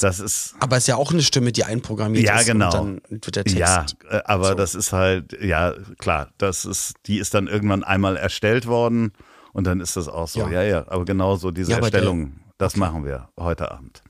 [0.00, 2.46] das ist aber es ist ja auch eine Stimme, die einprogrammiert ja ist.
[2.46, 2.80] genau.
[2.82, 3.58] Und dann wird der Text.
[3.58, 4.54] ja, äh, aber so.
[4.54, 6.32] das ist halt ja klar.
[6.38, 9.12] Das ist, die ist dann irgendwann einmal erstellt worden
[9.52, 10.40] Und dann ist das auch so.
[10.40, 10.50] Ja.
[10.50, 10.88] Ja, ja.
[10.88, 14.02] Aber genau so diese Ja, aber der- Erstellung, das machen wir heute Abend.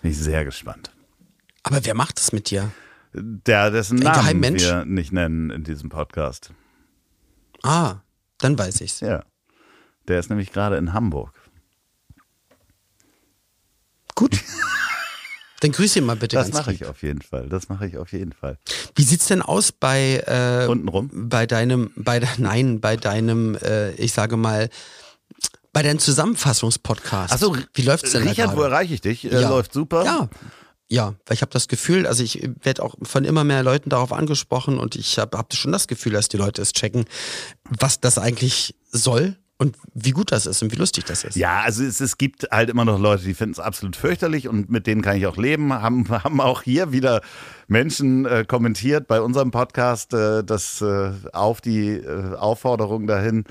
[0.00, 0.92] Bin ich sehr gespannt.
[1.64, 2.70] Aber wer macht das mit dir?
[3.12, 6.52] Der, dessen Ein Namen wir nicht nennen in diesem Podcast.
[7.62, 7.96] Ah,
[8.38, 9.00] dann weiß ich's.
[9.00, 9.24] Ja.
[10.06, 11.32] Der ist nämlich gerade in Hamburg.
[14.14, 14.38] Gut.
[15.66, 16.82] Dann grüß ihn mal bitte Das mache lieb.
[16.82, 17.48] ich auf jeden Fall.
[17.48, 18.58] Das mache ich auf jeden Fall.
[18.94, 21.10] Wie sieht's denn aus bei äh, Untenrum?
[21.12, 24.68] bei deinem bei nein, bei deinem äh, ich sage mal
[25.72, 27.32] bei deinem Zusammenfassungspodcast.
[27.34, 29.24] Achso, wie läuft's denn Richard, da wo erreiche ich dich?
[29.24, 29.48] Äh, Ja.
[29.50, 30.04] Läuft super.
[30.04, 30.28] Ja.
[30.88, 34.12] Ja, weil ich habe das Gefühl, also ich werde auch von immer mehr Leuten darauf
[34.12, 37.06] angesprochen und ich habe hab schon das Gefühl, dass die Leute es checken,
[37.64, 41.34] was das eigentlich soll und wie gut das ist und wie lustig das ist.
[41.36, 44.68] Ja, also es, es gibt halt immer noch Leute, die finden es absolut fürchterlich und
[44.68, 45.72] mit denen kann ich auch leben.
[45.72, 47.22] Haben, haben auch hier wieder
[47.66, 53.44] Menschen äh, kommentiert bei unserem Podcast, äh, dass äh, auf die äh, Aufforderung dahin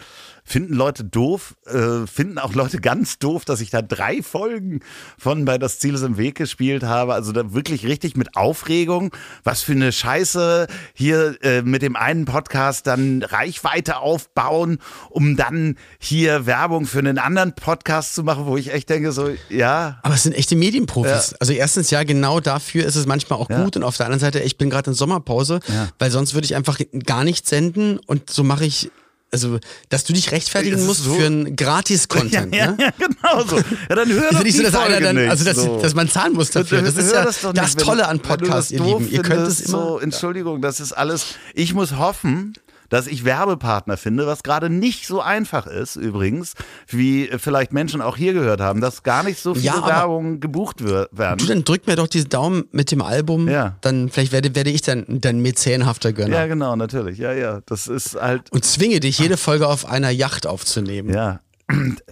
[0.46, 4.82] finden Leute doof, äh, finden auch Leute ganz doof, dass ich da drei Folgen
[5.18, 7.14] von bei Das Ziel ist im Weg gespielt habe.
[7.16, 9.12] Also da wirklich richtig mit Aufregung.
[9.44, 14.78] Was für eine Scheiße hier äh, mit dem einen Podcast dann Reichweite aufbauen,
[15.10, 19.30] um dann hier Werbung für einen anderen Podcast zu machen, wo ich echt denke, so,
[19.50, 20.00] ja.
[20.04, 21.34] Aber es sind echte Medienprofis.
[21.40, 23.64] Also erstens ja, genau dafür ist es manchmal auch Ja.
[23.64, 25.90] gut und auf der anderen Seite, ich bin gerade in Sommerpause, Ja.
[25.98, 28.92] weil sonst würde ich einfach gar nichts senden und so mache ich,
[29.32, 29.60] also
[29.90, 32.56] dass du dich rechtfertigen musst so- für einen Gratis-Content.
[32.56, 32.78] ja, ne?
[32.80, 33.58] ja, genau so.
[33.58, 35.80] Ja, dann hör Ist doch nicht so, dass einer dann, also dass, so.
[35.82, 36.82] dass man zahlen muss dafür.
[36.82, 39.10] Das ist ja das nicht, Tolle an Podcasts, ihr Lieben.
[39.10, 39.88] Ihr könnt es immer.
[39.88, 41.26] So, Entschuldigung, das ist alles.
[41.54, 42.54] Ich muss hoffen,
[42.90, 46.54] dass ich Werbepartner finde, was gerade nicht so einfach ist, übrigens,
[46.88, 50.84] wie vielleicht Menschen auch hier gehört haben, dass gar nicht so viele Ja, Werbungen gebucht
[50.84, 51.38] werden.
[51.38, 53.48] Du, dann drück mir doch diesen Daumen mit dem Album.
[53.50, 53.76] Ja.
[53.82, 56.36] Dann vielleicht werde, werde ich dann dein mäzenhafter Gönner.
[56.36, 57.18] ja, genau, natürlich.
[57.18, 57.62] Ja, ja.
[57.66, 58.52] Das ist halt.
[58.52, 61.14] Und zwinge dich, jede Folge auf einer Yacht aufzunehmen.
[61.14, 61.40] Ja,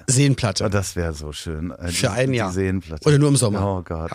[0.07, 0.69] Seenplatte.
[0.69, 1.71] das wäre so schön.
[1.71, 2.51] Äh, Für ein Jahr.
[2.51, 3.07] Seenplatte.
[3.07, 3.65] Oder nur im Sommer.
[3.65, 4.11] Oh Gott.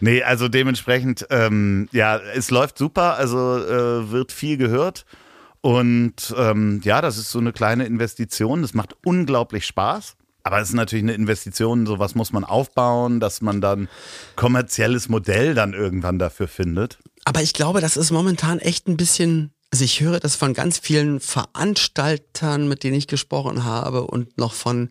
[0.00, 5.04] Nee, also dementsprechend, ähm, ja, es läuft super, also äh, wird viel gehört.
[5.60, 8.62] Und ähm, ja, das ist so eine kleine Investition.
[8.62, 10.14] Das macht unglaublich Spaß.
[10.44, 13.86] Aber es ist natürlich eine Investition, sowas muss man aufbauen, dass man dann
[14.34, 16.98] kommerzielles Modell dann irgendwann dafür findet.
[17.26, 20.78] Aber ich glaube, das ist momentan echt ein bisschen, also ich höre das von ganz
[20.78, 24.88] vielen Veranstaltern, mit denen ich gesprochen habe und noch von,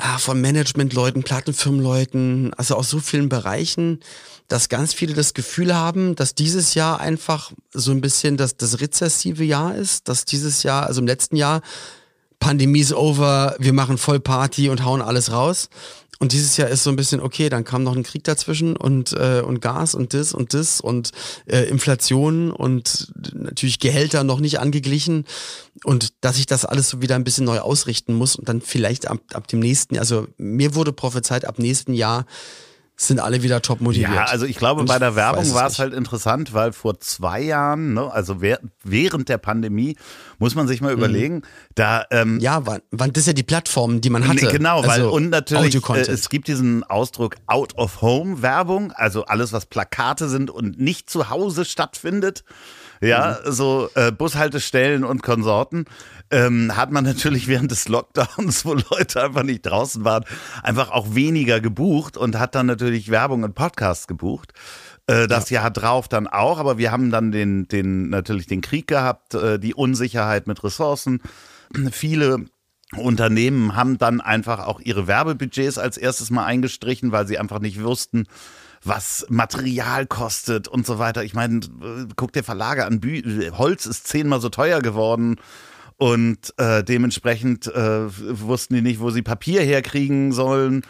[0.00, 4.00] ah, von Managementleuten, Plattenfirmenleuten, also aus so vielen Bereichen,
[4.48, 8.80] dass ganz viele das Gefühl haben, dass dieses Jahr einfach so ein bisschen das, das
[8.80, 11.62] rezessive Jahr ist, dass dieses Jahr, also im letzten Jahr,
[12.40, 15.68] Pandemie ist over, wir machen voll Party und hauen alles raus.
[16.22, 19.14] Und dieses Jahr ist so ein bisschen, okay, dann kam noch ein Krieg dazwischen und,
[19.14, 21.12] äh, und Gas und das und das und
[21.46, 25.24] äh, Inflation und natürlich Gehälter noch nicht angeglichen.
[25.82, 29.08] Und dass ich das alles so wieder ein bisschen neu ausrichten muss und dann vielleicht
[29.08, 32.26] ab, ab dem nächsten, also mir wurde prophezeit, ab nächsten Jahr
[33.06, 34.12] sind alle wieder top motiviert.
[34.12, 37.40] Ja, also ich glaube, Und bei der Werbung war es halt interessant, weil vor zwei
[37.40, 38.42] Jahren, ne, also
[38.84, 39.96] während der Pandemie,
[40.38, 41.42] muss man sich mal überlegen,
[41.74, 44.44] da ähm, Ja, waren, waren das ja die Plattformen, die man hatte.
[44.44, 48.92] Nee, Genau, weil also und natürlich äh, es gibt diesen Ausdruck Out of Home Werbung,
[48.92, 52.44] also alles was Plakate sind und nicht zu Hause stattfindet.
[53.00, 53.52] Ja, Mhm.
[53.52, 55.86] so äh, Bushaltestellen und Konsorten
[56.30, 60.24] ähm, hat man natürlich während des Lockdowns, wo Leute einfach nicht draußen waren,
[60.62, 64.52] einfach auch weniger gebucht und hat dann natürlich Werbung und Podcasts gebucht.
[65.06, 68.86] Äh, Das Jahr drauf dann auch, aber wir haben dann den, den natürlich den Krieg
[68.86, 71.20] gehabt, äh, die Unsicherheit mit Ressourcen.
[71.90, 72.44] Viele
[72.96, 77.82] Unternehmen haben dann einfach auch ihre Werbebudgets als erstes mal eingestrichen, weil sie einfach nicht
[77.82, 78.26] wussten,
[78.82, 81.22] was Material kostet und so weiter.
[81.24, 81.60] Ich meine,
[82.16, 85.36] guck dir Verlage an, Bü Holz ist zehnmal so teuer geworden
[85.96, 90.82] und äh, dementsprechend äh, wussten die nicht, wo sie Papier herkriegen sollen.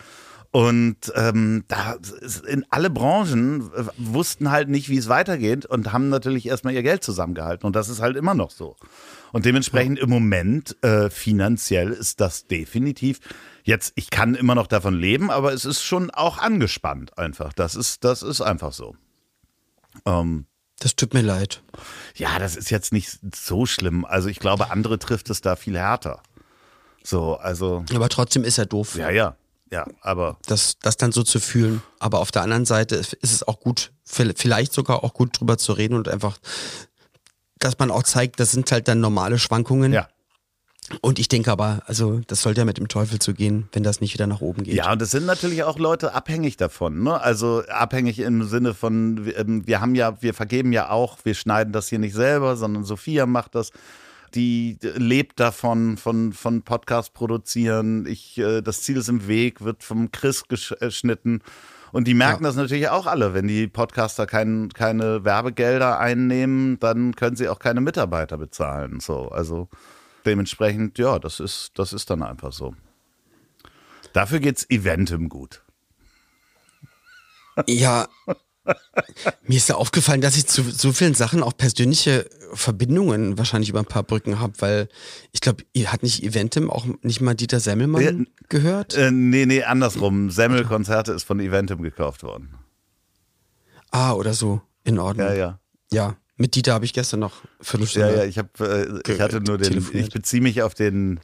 [0.53, 5.93] Und ähm, da ist in alle Branchen äh, wussten halt nicht, wie es weitergeht und
[5.93, 7.67] haben natürlich erstmal ihr Geld zusammengehalten.
[7.67, 8.77] Und das ist halt immer noch so.
[9.33, 13.21] Und dementsprechend im Moment äh, finanziell ist das definitiv.
[13.65, 17.53] Jetzt, ich kann immer noch davon leben, aber es ist schon auch angespannt einfach.
[17.53, 18.97] Das ist, das ist einfach so.
[20.07, 20.47] Ähm,
[20.79, 21.63] das tut mir leid.
[22.17, 24.05] ja, das ist jetzt nicht so schlimm.
[24.05, 26.23] Also ich glaube, andere trifft es da viel härter.
[27.03, 28.97] So, also, Aber trotzdem ist er doof.
[28.97, 29.37] ja, ja,
[29.71, 31.83] ja, aber das, das dann so zu fühlen.
[31.99, 35.73] Aber auf der anderen Seite ist es auch gut, vielleicht sogar auch gut drüber zu
[35.73, 36.39] reden und einfach,
[37.59, 39.93] dass man auch zeigt, das sind halt dann normale Schwankungen.
[39.93, 40.09] ja.
[41.01, 44.01] Und ich denke aber, also das sollte ja mit dem Teufel zu gehen, wenn das
[44.01, 44.75] nicht wieder nach oben geht.
[44.75, 47.03] Ja, und es sind natürlich auch Leute abhängig davon.
[47.03, 47.21] Ne?
[47.21, 51.73] Also abhängig im Sinne von, wir, ähm, haben ja, wir vergeben ja auch, wir schneiden
[51.73, 53.71] das hier nicht selber, sondern Sophia macht das.
[54.35, 58.07] die lebt davon, von, von Podcast produzieren.
[58.07, 61.43] Ich, äh, das Ziel ist im Weg, wird vom Chris geschnitten.
[61.93, 62.51] Und die merken ja.
[62.51, 63.35] das natürlich auch alle.
[63.35, 69.01] Wenn die Podcaster kein, keine Werbegelder einnehmen, dann können sie auch keine Mitarbeiter bezahlen.
[69.01, 69.69] So, also
[70.25, 72.75] dementsprechend, ja, das ist, das ist dann einfach so.
[74.13, 75.63] Dafür geht's Eventim gut.
[77.67, 78.09] Ja,
[79.43, 83.81] mir ist ja aufgefallen, dass ich zu so vielen Sachen auch persönliche Verbindungen wahrscheinlich über
[83.81, 84.89] ein paar Brücken habe, weil
[85.33, 88.13] ich glaube, ihr hat nicht Eventim auch nicht mal Dieter Semmelmann ja,
[88.49, 88.97] gehört?
[88.97, 90.31] Äh, nee, nee, andersrum.
[90.31, 92.55] Semmel-Konzerte ist von Eventim gekauft worden.
[93.91, 94.61] Ah, oder so.
[94.85, 95.27] In Ordnung.
[95.27, 95.61] Ja, ja.
[95.93, 98.09] Ja, mit Dieter habe ich gestern noch Viertelstunde.
[98.09, 101.21] Ja, ja, ich, hab, äh, ich hatte nur den, ich beziehe mich auf den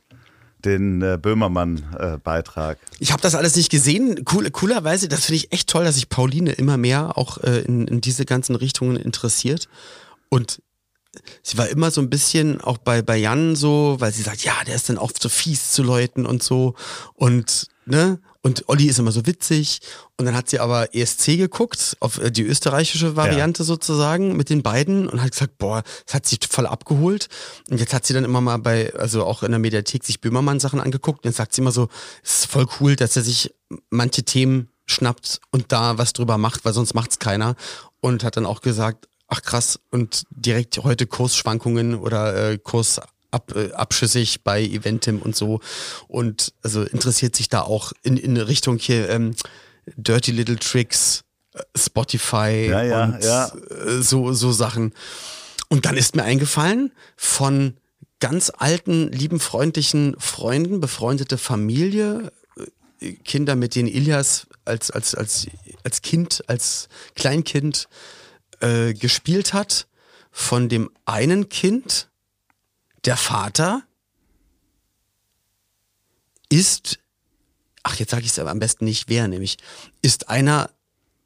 [0.65, 2.79] den äh, Böhmermann-Beitrag.
[2.79, 4.25] Äh, ich habe das alles nicht gesehen.
[4.33, 7.87] Cool, coolerweise, das finde ich echt toll, dass sich Pauline immer mehr auch äh, in,
[7.87, 9.69] in diese ganzen Richtungen interessiert.
[10.29, 10.61] Und
[11.43, 14.55] sie war immer so ein bisschen auch bei, bei Jan so, weil sie sagt, ja,
[14.67, 16.75] der ist dann oft so fies zu Leuten und so.
[17.15, 18.19] Und, ne?
[18.47, 19.81] Und Olli ist immer so witzig.
[20.17, 23.67] Und dann hat sie aber ESC geguckt, auf äh, die österreichische Variante ja.
[23.67, 27.29] sozusagen mit den beiden und hat gesagt, boah, das hat sie voll abgeholt.
[27.69, 30.61] Und jetzt hat sie dann immer mal bei, also auch in der Mediathek sich Böhmermann
[30.61, 31.25] Sachen angeguckt.
[31.25, 31.89] Und jetzt sagt sie immer so,
[32.23, 33.53] es ist voll cool, dass er sich
[33.91, 37.57] manche Themen schnappt und da was drüber macht, weil sonst macht's keiner.
[38.01, 43.01] Und hat dann auch gesagt, ach krass, und direkt heute Kursschwankungen oder äh, Kurs
[43.37, 45.61] ab, äh, abschüssig bei Eventim und so.
[46.09, 49.35] Und also interessiert sich da auch in, in Richtung hier ähm,
[49.97, 51.23] Dirty Little Tricks,
[51.55, 53.47] äh, Spotify ja, ja, und ja.
[53.49, 54.93] Äh, so, so Sachen.
[55.69, 57.77] Und dann ist mir eingefallen, von
[58.21, 62.33] ganz alten, lieben, freundlichen Freunden, befreundete Familie,
[63.01, 65.47] äh, Kinder, mit denen Ilias als, als, als,
[65.85, 67.89] als Kind, als Kleinkind
[68.61, 69.87] äh, gespielt hat,
[70.31, 72.09] von dem einen Kind,
[73.07, 73.83] der Vater
[76.49, 76.99] ist,
[77.83, 79.59] ach jetzt sage ich es aber am besten nicht wer, nämlich
[80.03, 80.71] ist einer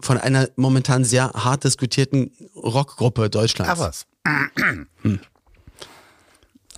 [0.00, 3.80] von einer momentan sehr hart diskutierten Rockgruppe Deutschlands.
[3.80, 4.06] Ja, was?
[5.02, 5.20] Hm.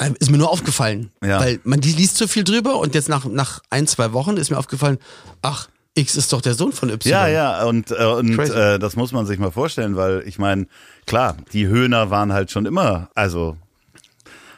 [0.01, 1.39] Ähm, ist mir nur aufgefallen, ja.
[1.39, 4.51] weil man die liest so viel drüber und jetzt nach, nach ein, zwei Wochen ist
[4.51, 4.99] mir aufgefallen,
[5.43, 7.11] ach, X ist doch der Sohn von Y.
[7.11, 10.67] Ja, ja, und, äh, und äh, das muss man sich mal vorstellen, weil ich meine,
[11.07, 13.57] klar, die Höhner waren halt schon immer, also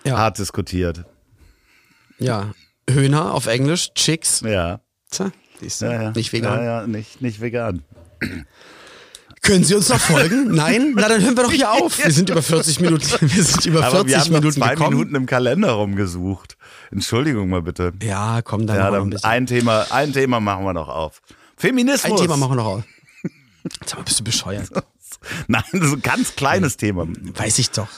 [0.04, 0.18] ja.
[0.18, 1.04] hart diskutiert.
[2.18, 2.54] Ja,
[2.88, 4.40] Höhner auf Englisch, Chicks.
[4.40, 4.80] Ja.
[5.10, 5.30] Tja,
[5.60, 6.10] siehst du, ja, ja.
[6.12, 6.58] nicht vegan.
[6.58, 7.82] Ja, ja, nicht, nicht vegan.
[9.44, 10.54] Können Sie uns noch folgen?
[10.54, 10.94] Nein?
[10.96, 11.98] Na, dann hören wir doch hier auf.
[12.02, 14.96] Wir sind über 40 Minuten, wir sind über 40 Aber wir haben Minuten zwei gekommen.
[14.96, 16.56] Minuten im Kalender rumgesucht.
[16.90, 17.92] Entschuldigung mal bitte.
[18.02, 21.20] Ja, komm, dann, ja, dann ein, ein Thema, ein Thema machen wir noch auf.
[21.58, 22.12] Feminismus.
[22.12, 22.84] Ein Thema machen wir noch auf.
[23.84, 24.70] Sag mal, bist du bescheuert?
[25.48, 27.06] Nein, das ist ein ganz kleines Thema.
[27.06, 27.88] Weiß ich doch.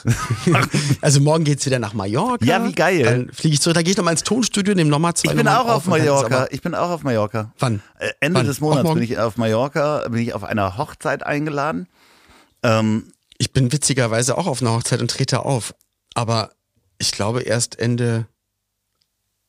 [1.01, 2.45] also morgen geht's wieder nach Mallorca.
[2.45, 3.03] Ja, wie geil.
[3.03, 3.75] Dann fliege ich zurück.
[3.75, 6.47] Da gehe ich nochmal ins Tonstudio, nehme nochmal zwei Ich bin auch auf Mallorca.
[6.51, 7.53] Ich bin auch auf Mallorca.
[7.59, 7.81] Wann?
[7.99, 8.47] Äh, Ende Wann?
[8.47, 11.87] des Monats bin ich auf Mallorca, bin ich auf einer Hochzeit eingeladen.
[12.63, 15.73] Ähm, ich bin witzigerweise auch auf einer Hochzeit und trete auf.
[16.13, 16.51] Aber
[16.97, 18.27] ich glaube erst Ende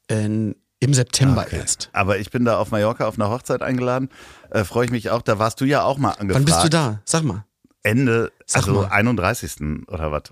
[0.08, 1.58] in, im September okay.
[1.58, 1.90] erst.
[1.92, 4.10] Aber ich bin da auf Mallorca auf einer Hochzeit eingeladen.
[4.50, 5.22] Äh, Freue ich mich auch.
[5.22, 6.34] Da warst du ja auch mal angefragt.
[6.34, 7.00] Wann bist du da?
[7.04, 7.44] Sag mal.
[7.88, 8.88] Ende, Sag also mal.
[8.88, 9.86] 31.
[9.88, 10.22] oder was?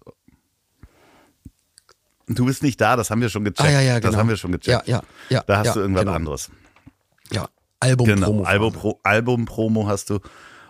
[2.29, 3.69] Du bist nicht da, das haben wir schon gecheckt.
[3.69, 4.11] Ah, ja, ja, genau.
[4.11, 4.87] Das haben wir schon gecheckt.
[4.89, 5.45] Ja, ja, ja.
[5.47, 6.17] Da hast ja, du irgendwas genau.
[6.17, 6.51] anderes.
[7.31, 7.49] Ja,
[7.81, 8.39] Album-Promo.
[8.39, 10.19] Genau, Album-Pro Album-Promo hast du.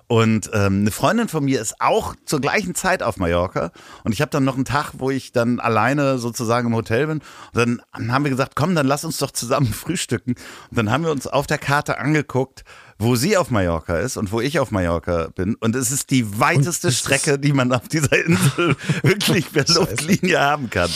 [0.08, 3.72] Und ähm, eine Freundin von mir ist auch zur gleichen Zeit auf Mallorca.
[4.04, 7.18] Und ich habe dann noch einen Tag, wo ich dann alleine sozusagen im Hotel bin.
[7.54, 10.36] Und dann haben wir gesagt, komm, dann lass uns doch zusammen frühstücken.
[10.70, 12.62] Und dann haben wir uns auf der Karte angeguckt,
[12.98, 15.56] wo sie auf Mallorca ist und wo ich auf Mallorca bin.
[15.56, 20.70] Und es ist die weiteste Strecke, die man auf dieser Insel wirklich per Luftlinie haben
[20.70, 20.90] kann.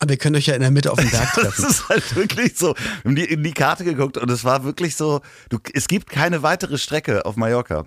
[0.00, 1.66] Aber ihr könnt euch ja in der Mitte auf dem Berg Das treffen.
[1.68, 2.74] ist halt wirklich so.
[3.02, 5.20] Wir haben die, in die Karte geguckt und es war wirklich so,
[5.50, 7.84] du, es gibt keine weitere Strecke auf Mallorca.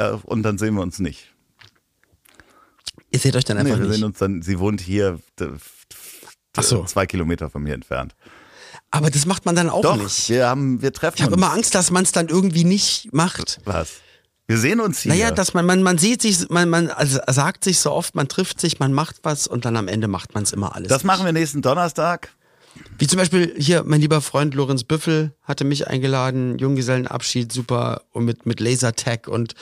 [0.00, 1.34] Ja, und dann sehen wir uns nicht.
[3.10, 3.96] Ihr seht euch dann Nee, einfach wir nicht.
[3.96, 5.20] sehen uns dann, sie wohnt hier
[6.58, 6.84] so.
[6.84, 8.14] zwei Kilometer von mir entfernt.
[8.90, 10.30] Aber das macht man dann auch Doch, nicht.
[10.30, 13.60] wir haben, wir treffen Ich habe immer Angst, dass man es dann irgendwie nicht macht.
[13.64, 14.00] Was?
[14.46, 15.12] Wir sehen uns hier.
[15.12, 18.26] Naja, dass man, man, man sieht sich, man, man also sagt sich so oft, man
[18.26, 20.88] trifft sich, man macht was und dann am Ende macht man es immer alles.
[20.88, 22.32] das machen wir nächsten Donnerstag.
[22.98, 28.24] Wie zum Beispiel hier, mein lieber Freund Lorenz Büffel hatte mich eingeladen, Junggesellenabschied, super, und
[28.24, 29.54] mit, mit Lasertag und,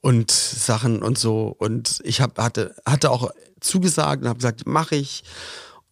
[0.00, 1.54] und Sachen und so.
[1.58, 3.30] Und ich hab, hatte, hatte auch
[3.60, 5.24] zugesagt und habe gesagt, mache ich.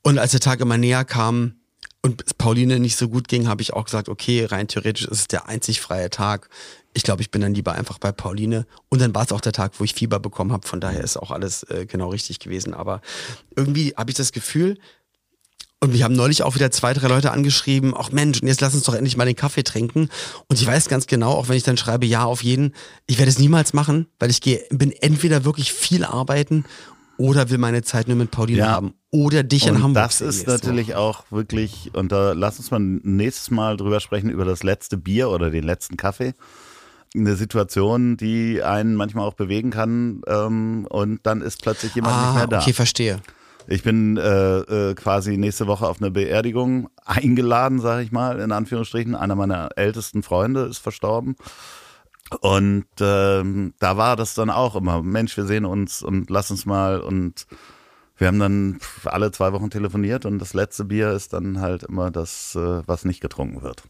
[0.02, 1.54] Und als der Tag immer näher kam
[2.02, 5.28] und Pauline nicht so gut ging, habe ich auch gesagt, okay, rein theoretisch ist es
[5.28, 6.48] der einzig freie Tag.
[6.94, 8.66] Ich glaube, ich bin dann lieber einfach bei Pauline.
[8.88, 10.66] Und dann war es auch der Tag, wo ich Fieber bekommen habe.
[10.66, 12.74] Von daher ist auch alles äh, genau richtig gewesen.
[12.74, 13.00] Aber
[13.56, 14.78] irgendwie habe ich das Gefühl,
[15.82, 18.72] Und wir haben neulich auch wieder zwei, drei Leute angeschrieben, ach Mensch, und jetzt lass
[18.72, 20.08] uns doch endlich mal den Kaffee trinken.
[20.46, 22.72] Und ich weiß ganz genau, auch wenn ich dann schreibe, ja, auf jeden,
[23.08, 26.64] ich werde es niemals machen, weil ich gehe, bin entweder wirklich viel arbeiten
[27.18, 28.70] oder will meine Zeit nur mit Pauline Ja.
[28.70, 28.94] haben.
[29.10, 30.04] Oder dich Und in Hamburg.
[30.04, 30.98] das ist natürlich Woche.
[30.98, 35.30] auch wirklich, und da lass uns mal nächstes Mal drüber sprechen, über das letzte Bier
[35.30, 36.32] oder den letzten Kaffee.
[37.14, 42.34] Eine Situation, die einen manchmal auch bewegen kann und dann ist plötzlich jemand nicht Ah,
[42.34, 42.60] mehr da.
[42.60, 43.20] okay, verstehe.
[43.66, 48.52] Ich bin äh, äh, quasi nächste Woche auf eine Beerdigung eingeladen, sage ich mal, in
[48.52, 49.14] Anführungsstrichen.
[49.14, 51.36] Einer meiner ältesten Freunde ist verstorben.
[52.40, 56.64] Und ähm, da war das dann auch immer, Mensch, wir sehen uns und lass uns
[56.66, 57.00] mal.
[57.00, 57.46] Und
[58.16, 62.10] wir haben dann alle zwei Wochen telefoniert und das letzte Bier ist dann halt immer
[62.10, 63.82] das, äh, was nicht getrunken wird.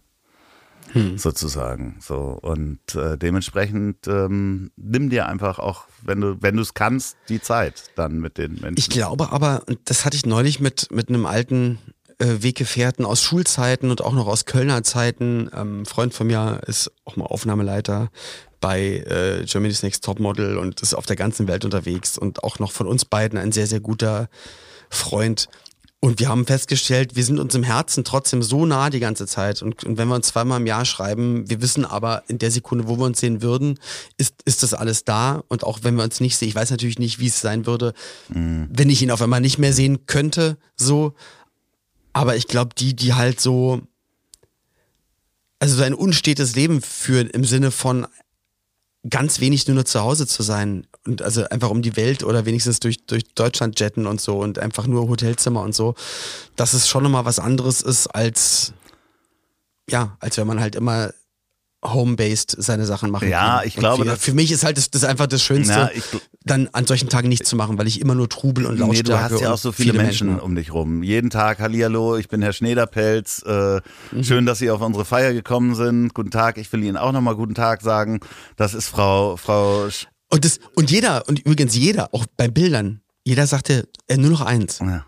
[1.17, 1.97] Sozusagen.
[2.01, 2.39] So.
[2.41, 7.41] Und äh, dementsprechend ähm, nimm dir einfach auch, wenn du, wenn du es kannst, die
[7.41, 8.79] Zeit dann mit den Menschen.
[8.79, 11.79] Ich glaube aber, und das hatte ich neulich mit, mit einem alten
[12.19, 15.51] äh, Weggefährten aus Schulzeiten und auch noch aus Kölner Zeiten.
[15.55, 18.11] Ähm, ein Freund von mir ist auch mal Aufnahmeleiter
[18.61, 22.71] bei äh, Germany's Next Topmodel und ist auf der ganzen Welt unterwegs und auch noch
[22.73, 24.29] von uns beiden ein sehr, sehr guter
[24.89, 25.49] Freund.
[26.05, 29.63] Und wir haben festgestellt, wir sind uns im Herzen trotzdem so nah die ganze Zeit.
[29.63, 32.89] Und, und wenn wir uns zweimal im Jahr schreiben, wir wissen aber in der Sekunde,
[32.89, 33.79] wo wir uns sehen würden,
[34.17, 35.45] ist, ist das alles da.
[35.47, 37.95] Und auch wenn wir uns nicht sehen, ich weiß natürlich nicht, wie es sein würde,
[38.29, 41.15] wenn ich ihn auf einmal nicht mehr sehen könnte, so.
[42.13, 43.83] Aber ich glaube, die, die halt so,
[45.61, 48.09] also so ein unstetes Leben führen im Sinne von
[49.09, 52.47] ganz wenig nur noch zu Hause zu sein und also einfach um die Welt oder
[52.47, 55.95] wenigstens durch, durch Deutschland jetten und so und einfach nur Hotelzimmer und so,
[56.55, 58.73] dass es schon nochmal was anderes ist als,
[59.91, 61.13] ja, als wenn man halt immer
[61.85, 63.67] home-based seine Sachen machen Ja, kann.
[63.67, 66.05] ich Und glaube, für, für mich ist halt das, das einfach das Schönste, Ja, ich
[66.45, 69.17] dann an solchen Tagen nichts zu machen, weil ich immer nur Trubel und Lautstärke Nee,
[69.17, 70.43] du hast ja auch so viele, Menschen, habe.
[70.43, 71.03] um dich rum.
[71.03, 73.43] Jeden Tag Hallihallo, ich bin Herr Schneiderpelz.
[73.47, 73.81] Äh,
[74.13, 74.25] Mhm.
[74.25, 76.15] Schön, dass Sie auf unsere Feier gekommen sind.
[76.15, 78.21] Guten Tag, ich will Ihnen auch nochmal guten Tag sagen.
[78.57, 83.01] Das ist Frau, Frau Sch Und, das, und jeder, und übrigens jeder, auch bei Bildern,
[83.25, 84.79] jeder sagte äh, nur noch eins.
[84.81, 85.05] ja.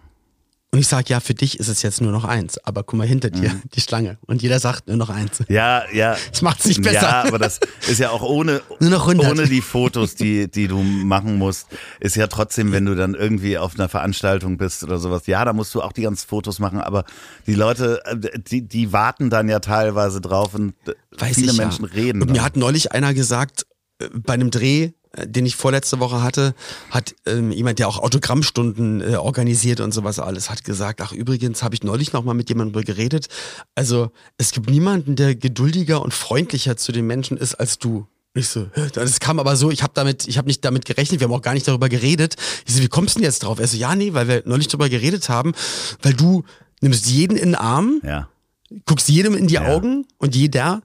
[0.75, 2.59] Und ich sage, ja, für dich ist es jetzt nur noch eins.
[2.65, 4.19] Aber guck mal hinter dir, die Schlange.
[4.27, 5.39] Und jeder sagt nur noch eins.
[5.49, 6.17] ja, ja.
[6.33, 7.01] Das macht's nicht besser.
[7.01, 9.31] Ja, aber das ist ja auch ohne, Nur noch 100.
[9.31, 11.69] ohne die Fotos, die, die du machen musst,
[12.01, 15.53] ist ja trotzdem, wenn du dann irgendwie auf einer Veranstaltung bist oder sowas, ja, da
[15.53, 17.05] musst du auch die ganzen Fotos machen, aber
[17.47, 20.75] die Leute, äh, die, die warten dann ja teilweise drauf und
[21.17, 21.93] Weiß viele ich Menschen ja.
[21.93, 22.21] reden.
[22.21, 23.65] Und mir hat neulich einer gesagt,
[24.01, 24.91] äh, bei einem Dreh,
[25.25, 26.55] den ich vorletzte Woche hatte,
[26.91, 31.63] hat ähm, jemand, der auch Autogrammstunden äh, organisiert und sowas alles, hat gesagt, ach übrigens
[31.63, 33.29] habe ich neulich noch mal mit jemandem geredet.
[33.75, 38.07] Also es gibt niemanden, der geduldiger und freundlicher zu den Menschen ist als du.
[38.37, 41.29] Ich so, das kam aber so, ich habe damit, ich habe nicht damit gerechnet, wir
[41.29, 42.35] haben auch gar nicht darüber geredet.
[42.67, 43.61] Ich so, wie kommst du denn jetzt drauf?
[43.61, 45.53] Er so, ja, nee, weil wir neulich darüber geredet haben,
[46.03, 46.43] weil du
[46.81, 48.29] nimmst jeden in den Arm, ja.
[48.87, 49.67] guckst jedem in die Ja.
[49.67, 50.83] Augen und jeder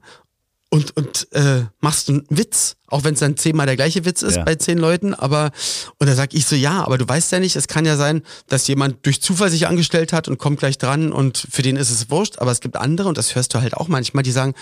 [0.70, 4.36] und, und äh, machst einen Witz, auch wenn es dann zehnmal der gleiche Witz ist
[4.36, 4.44] Ja.
[4.44, 5.50] bei zehn Leuten, aber
[5.98, 8.22] und da sag ich so, ja, aber du weißt ja nicht, es kann ja sein,
[8.48, 11.90] dass jemand durch Zufall sich angestellt hat und kommt gleich dran und für den ist
[11.90, 14.54] es wurscht, aber es gibt andere und das hörst du halt auch manchmal, die sagen,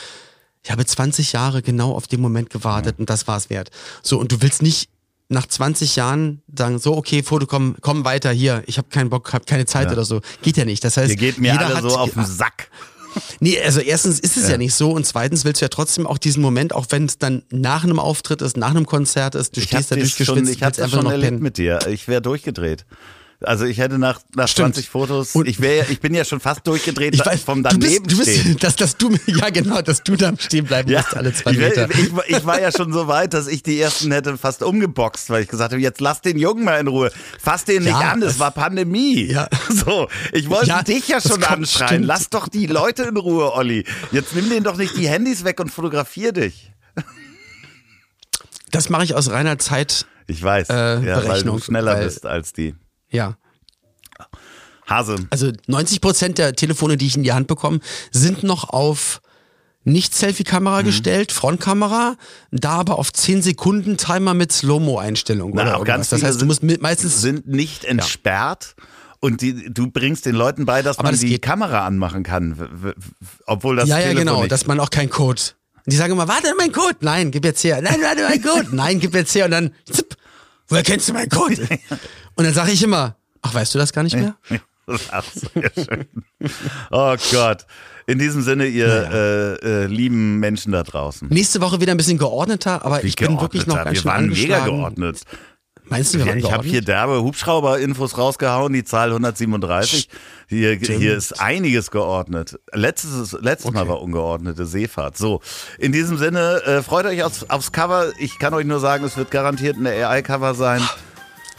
[0.64, 3.70] ich habe 20 Jahre genau auf den Moment gewartet und das war es wert.
[4.02, 4.88] So, und du willst nicht
[5.28, 9.32] nach 20 Jahren sagen, so, okay, Foto, komm, komm weiter hier, ich habe keinen Bock,
[9.34, 9.92] habe keine Zeit Ja.
[9.92, 10.20] oder so.
[10.42, 10.82] Geht ja nicht.
[10.84, 12.70] Das heißt, Ihr geht mir jeder alle hat, so auf den Sack.
[13.40, 14.58] Nee, also erstens ist es ja.
[14.58, 17.42] nicht so und zweitens willst du ja trotzdem auch diesen Moment, auch wenn es dann
[17.50, 20.58] nach einem Auftritt ist, nach einem Konzert ist, du Ich stehst da durchgeschwitzt, schon, ich
[20.58, 21.42] das einfach schon noch erlebt pennen.
[21.42, 21.78] mit dir.
[21.88, 22.84] Ich wäre durchgedreht.
[23.40, 24.74] Also ich hätte nach, nach Stimmt.
[24.74, 27.68] 20 Fotos, Und- ich wäre, ich bin ja schon fast durchgedreht Ich weiß, vom du
[27.68, 31.02] daneben bist, du bist, dass, dass du, ja genau, dass du da stehen bleiben Ja,
[31.02, 31.88] musst alle zwei ich, Meter.
[31.88, 35.44] ich, ich war ja schon so weit, dass ich die ersten hätte fast umgeboxt, weil
[35.44, 37.12] ich gesagt habe, jetzt lass den Jungen mal in Ruhe.
[37.40, 39.26] Fass den nicht Ja, an, es das- war Pandemie.
[39.30, 39.48] Ja.
[39.68, 41.88] So, ich wollte Ja, dich ja schon anschreien.
[41.88, 42.06] stimmt.
[42.06, 43.84] Lass doch die Leute in Ruhe, Olli.
[44.10, 46.72] Jetzt nimm denen doch nicht die Handys weg und fotografier dich.
[48.72, 52.26] Das mache ich aus reiner Zeit, Ich weiß, Äh, ja, weil du schneller weil- bist
[52.26, 52.74] als die.
[53.10, 53.36] Ja.
[54.86, 55.16] Hase.
[55.30, 57.80] Also 90 Prozent der Telefone, die ich in die Hand bekomme,
[58.10, 59.20] sind noch auf
[59.84, 60.16] nicht Mhm.
[60.18, 62.16] Selfie-Kamera gestellt, Frontkamera,
[62.50, 66.08] da aber auf 10 Sekunden Timer mit Slow-Mo-Einstellung Na, oder auch ganz.
[66.10, 68.74] Das heißt, du musst meistens sind nicht entsperrt.
[69.20, 71.42] Und die, du bringst den Leuten bei, dass Aber man das die geht.
[71.42, 72.94] Kamera anmachen kann,
[73.46, 74.52] obwohl das Ja, ja, Telefon genau, nicht.
[74.52, 75.42] dass man auch keinen Code.
[75.78, 76.96] Und die sagen immer, warte, mein Code.
[77.00, 77.80] Nein, gib jetzt her.
[77.82, 78.68] Nein, warte, mein Code.
[78.76, 79.46] Nein, gib jetzt her.
[79.46, 80.16] Und dann, zipp,
[80.68, 81.56] woher kennst du meinen Code?
[82.34, 84.36] Und dann sage ich immer, ach, weißt du das gar nicht mehr?
[85.10, 86.06] Ach, sehr schön.
[86.90, 87.66] Oh Gott.
[88.06, 91.28] In diesem Sinne, ihr äh, äh, lieben Menschen da draußen.
[91.28, 94.28] Nächste Woche wieder ein bisschen geordneter, aber ich bin wirklich noch ganz Wir schön waren
[94.30, 95.24] mega geordnet.
[95.90, 100.08] Meinst du, wir waren Ich habe hier derbe Hubschrauber-Infos rausgehauen, die Zahl 137.
[100.48, 102.58] Hier, hier ist einiges geordnet.
[102.72, 103.90] Letztes, letztes Mal Okay.
[103.90, 105.16] war ungeordnete Seefahrt.
[105.16, 105.40] So,
[105.78, 108.12] in diesem Sinne, äh, freut euch aufs, aufs Cover.
[108.18, 110.82] Ich kann euch nur sagen, es wird garantiert ein AI-Cover sein.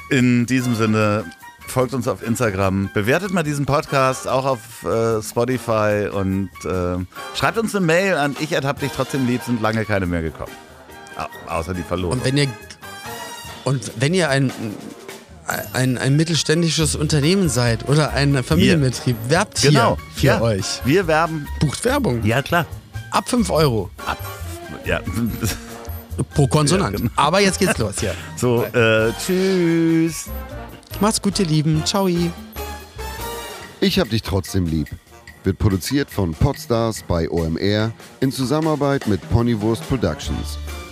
[0.09, 1.25] In diesem Sinne,
[1.67, 6.97] folgt uns auf Instagram, bewertet mal diesen Podcast auch auf äh, Spotify und äh,
[7.35, 10.51] schreibt uns eine Mail an ich hab dich trotzdem lieb, sind lange keine mehr gekommen.
[11.15, 12.13] Au- außer die Verlosung.
[12.19, 12.47] Und wenn ihr
[13.63, 14.51] und wenn ihr ein,
[15.73, 20.41] ein, ein mittelständisches Unternehmen seid oder ein Familienbetrieb, werbt hier Genau, für ja.
[20.41, 20.81] euch.
[20.85, 21.47] Wir werben.
[21.59, 22.23] Bucht Werbung.
[22.25, 22.65] Ja, klar.
[23.11, 23.89] Ab 5 Euro
[24.85, 25.01] Ja.
[26.35, 26.93] pro Konsonant.
[26.93, 27.11] Ja, genau.
[27.15, 28.13] Aber jetzt geht's los hier.
[28.37, 30.25] So, äh, tschüss.
[30.99, 31.83] Macht's gut, ihr Lieben.
[31.85, 32.07] Ciao.
[33.81, 34.87] Ich hab dich trotzdem lieb.
[35.45, 40.57] Wird produziert von Podstars bei OMR in Zusammenarbeit mit Ponywurst Productions.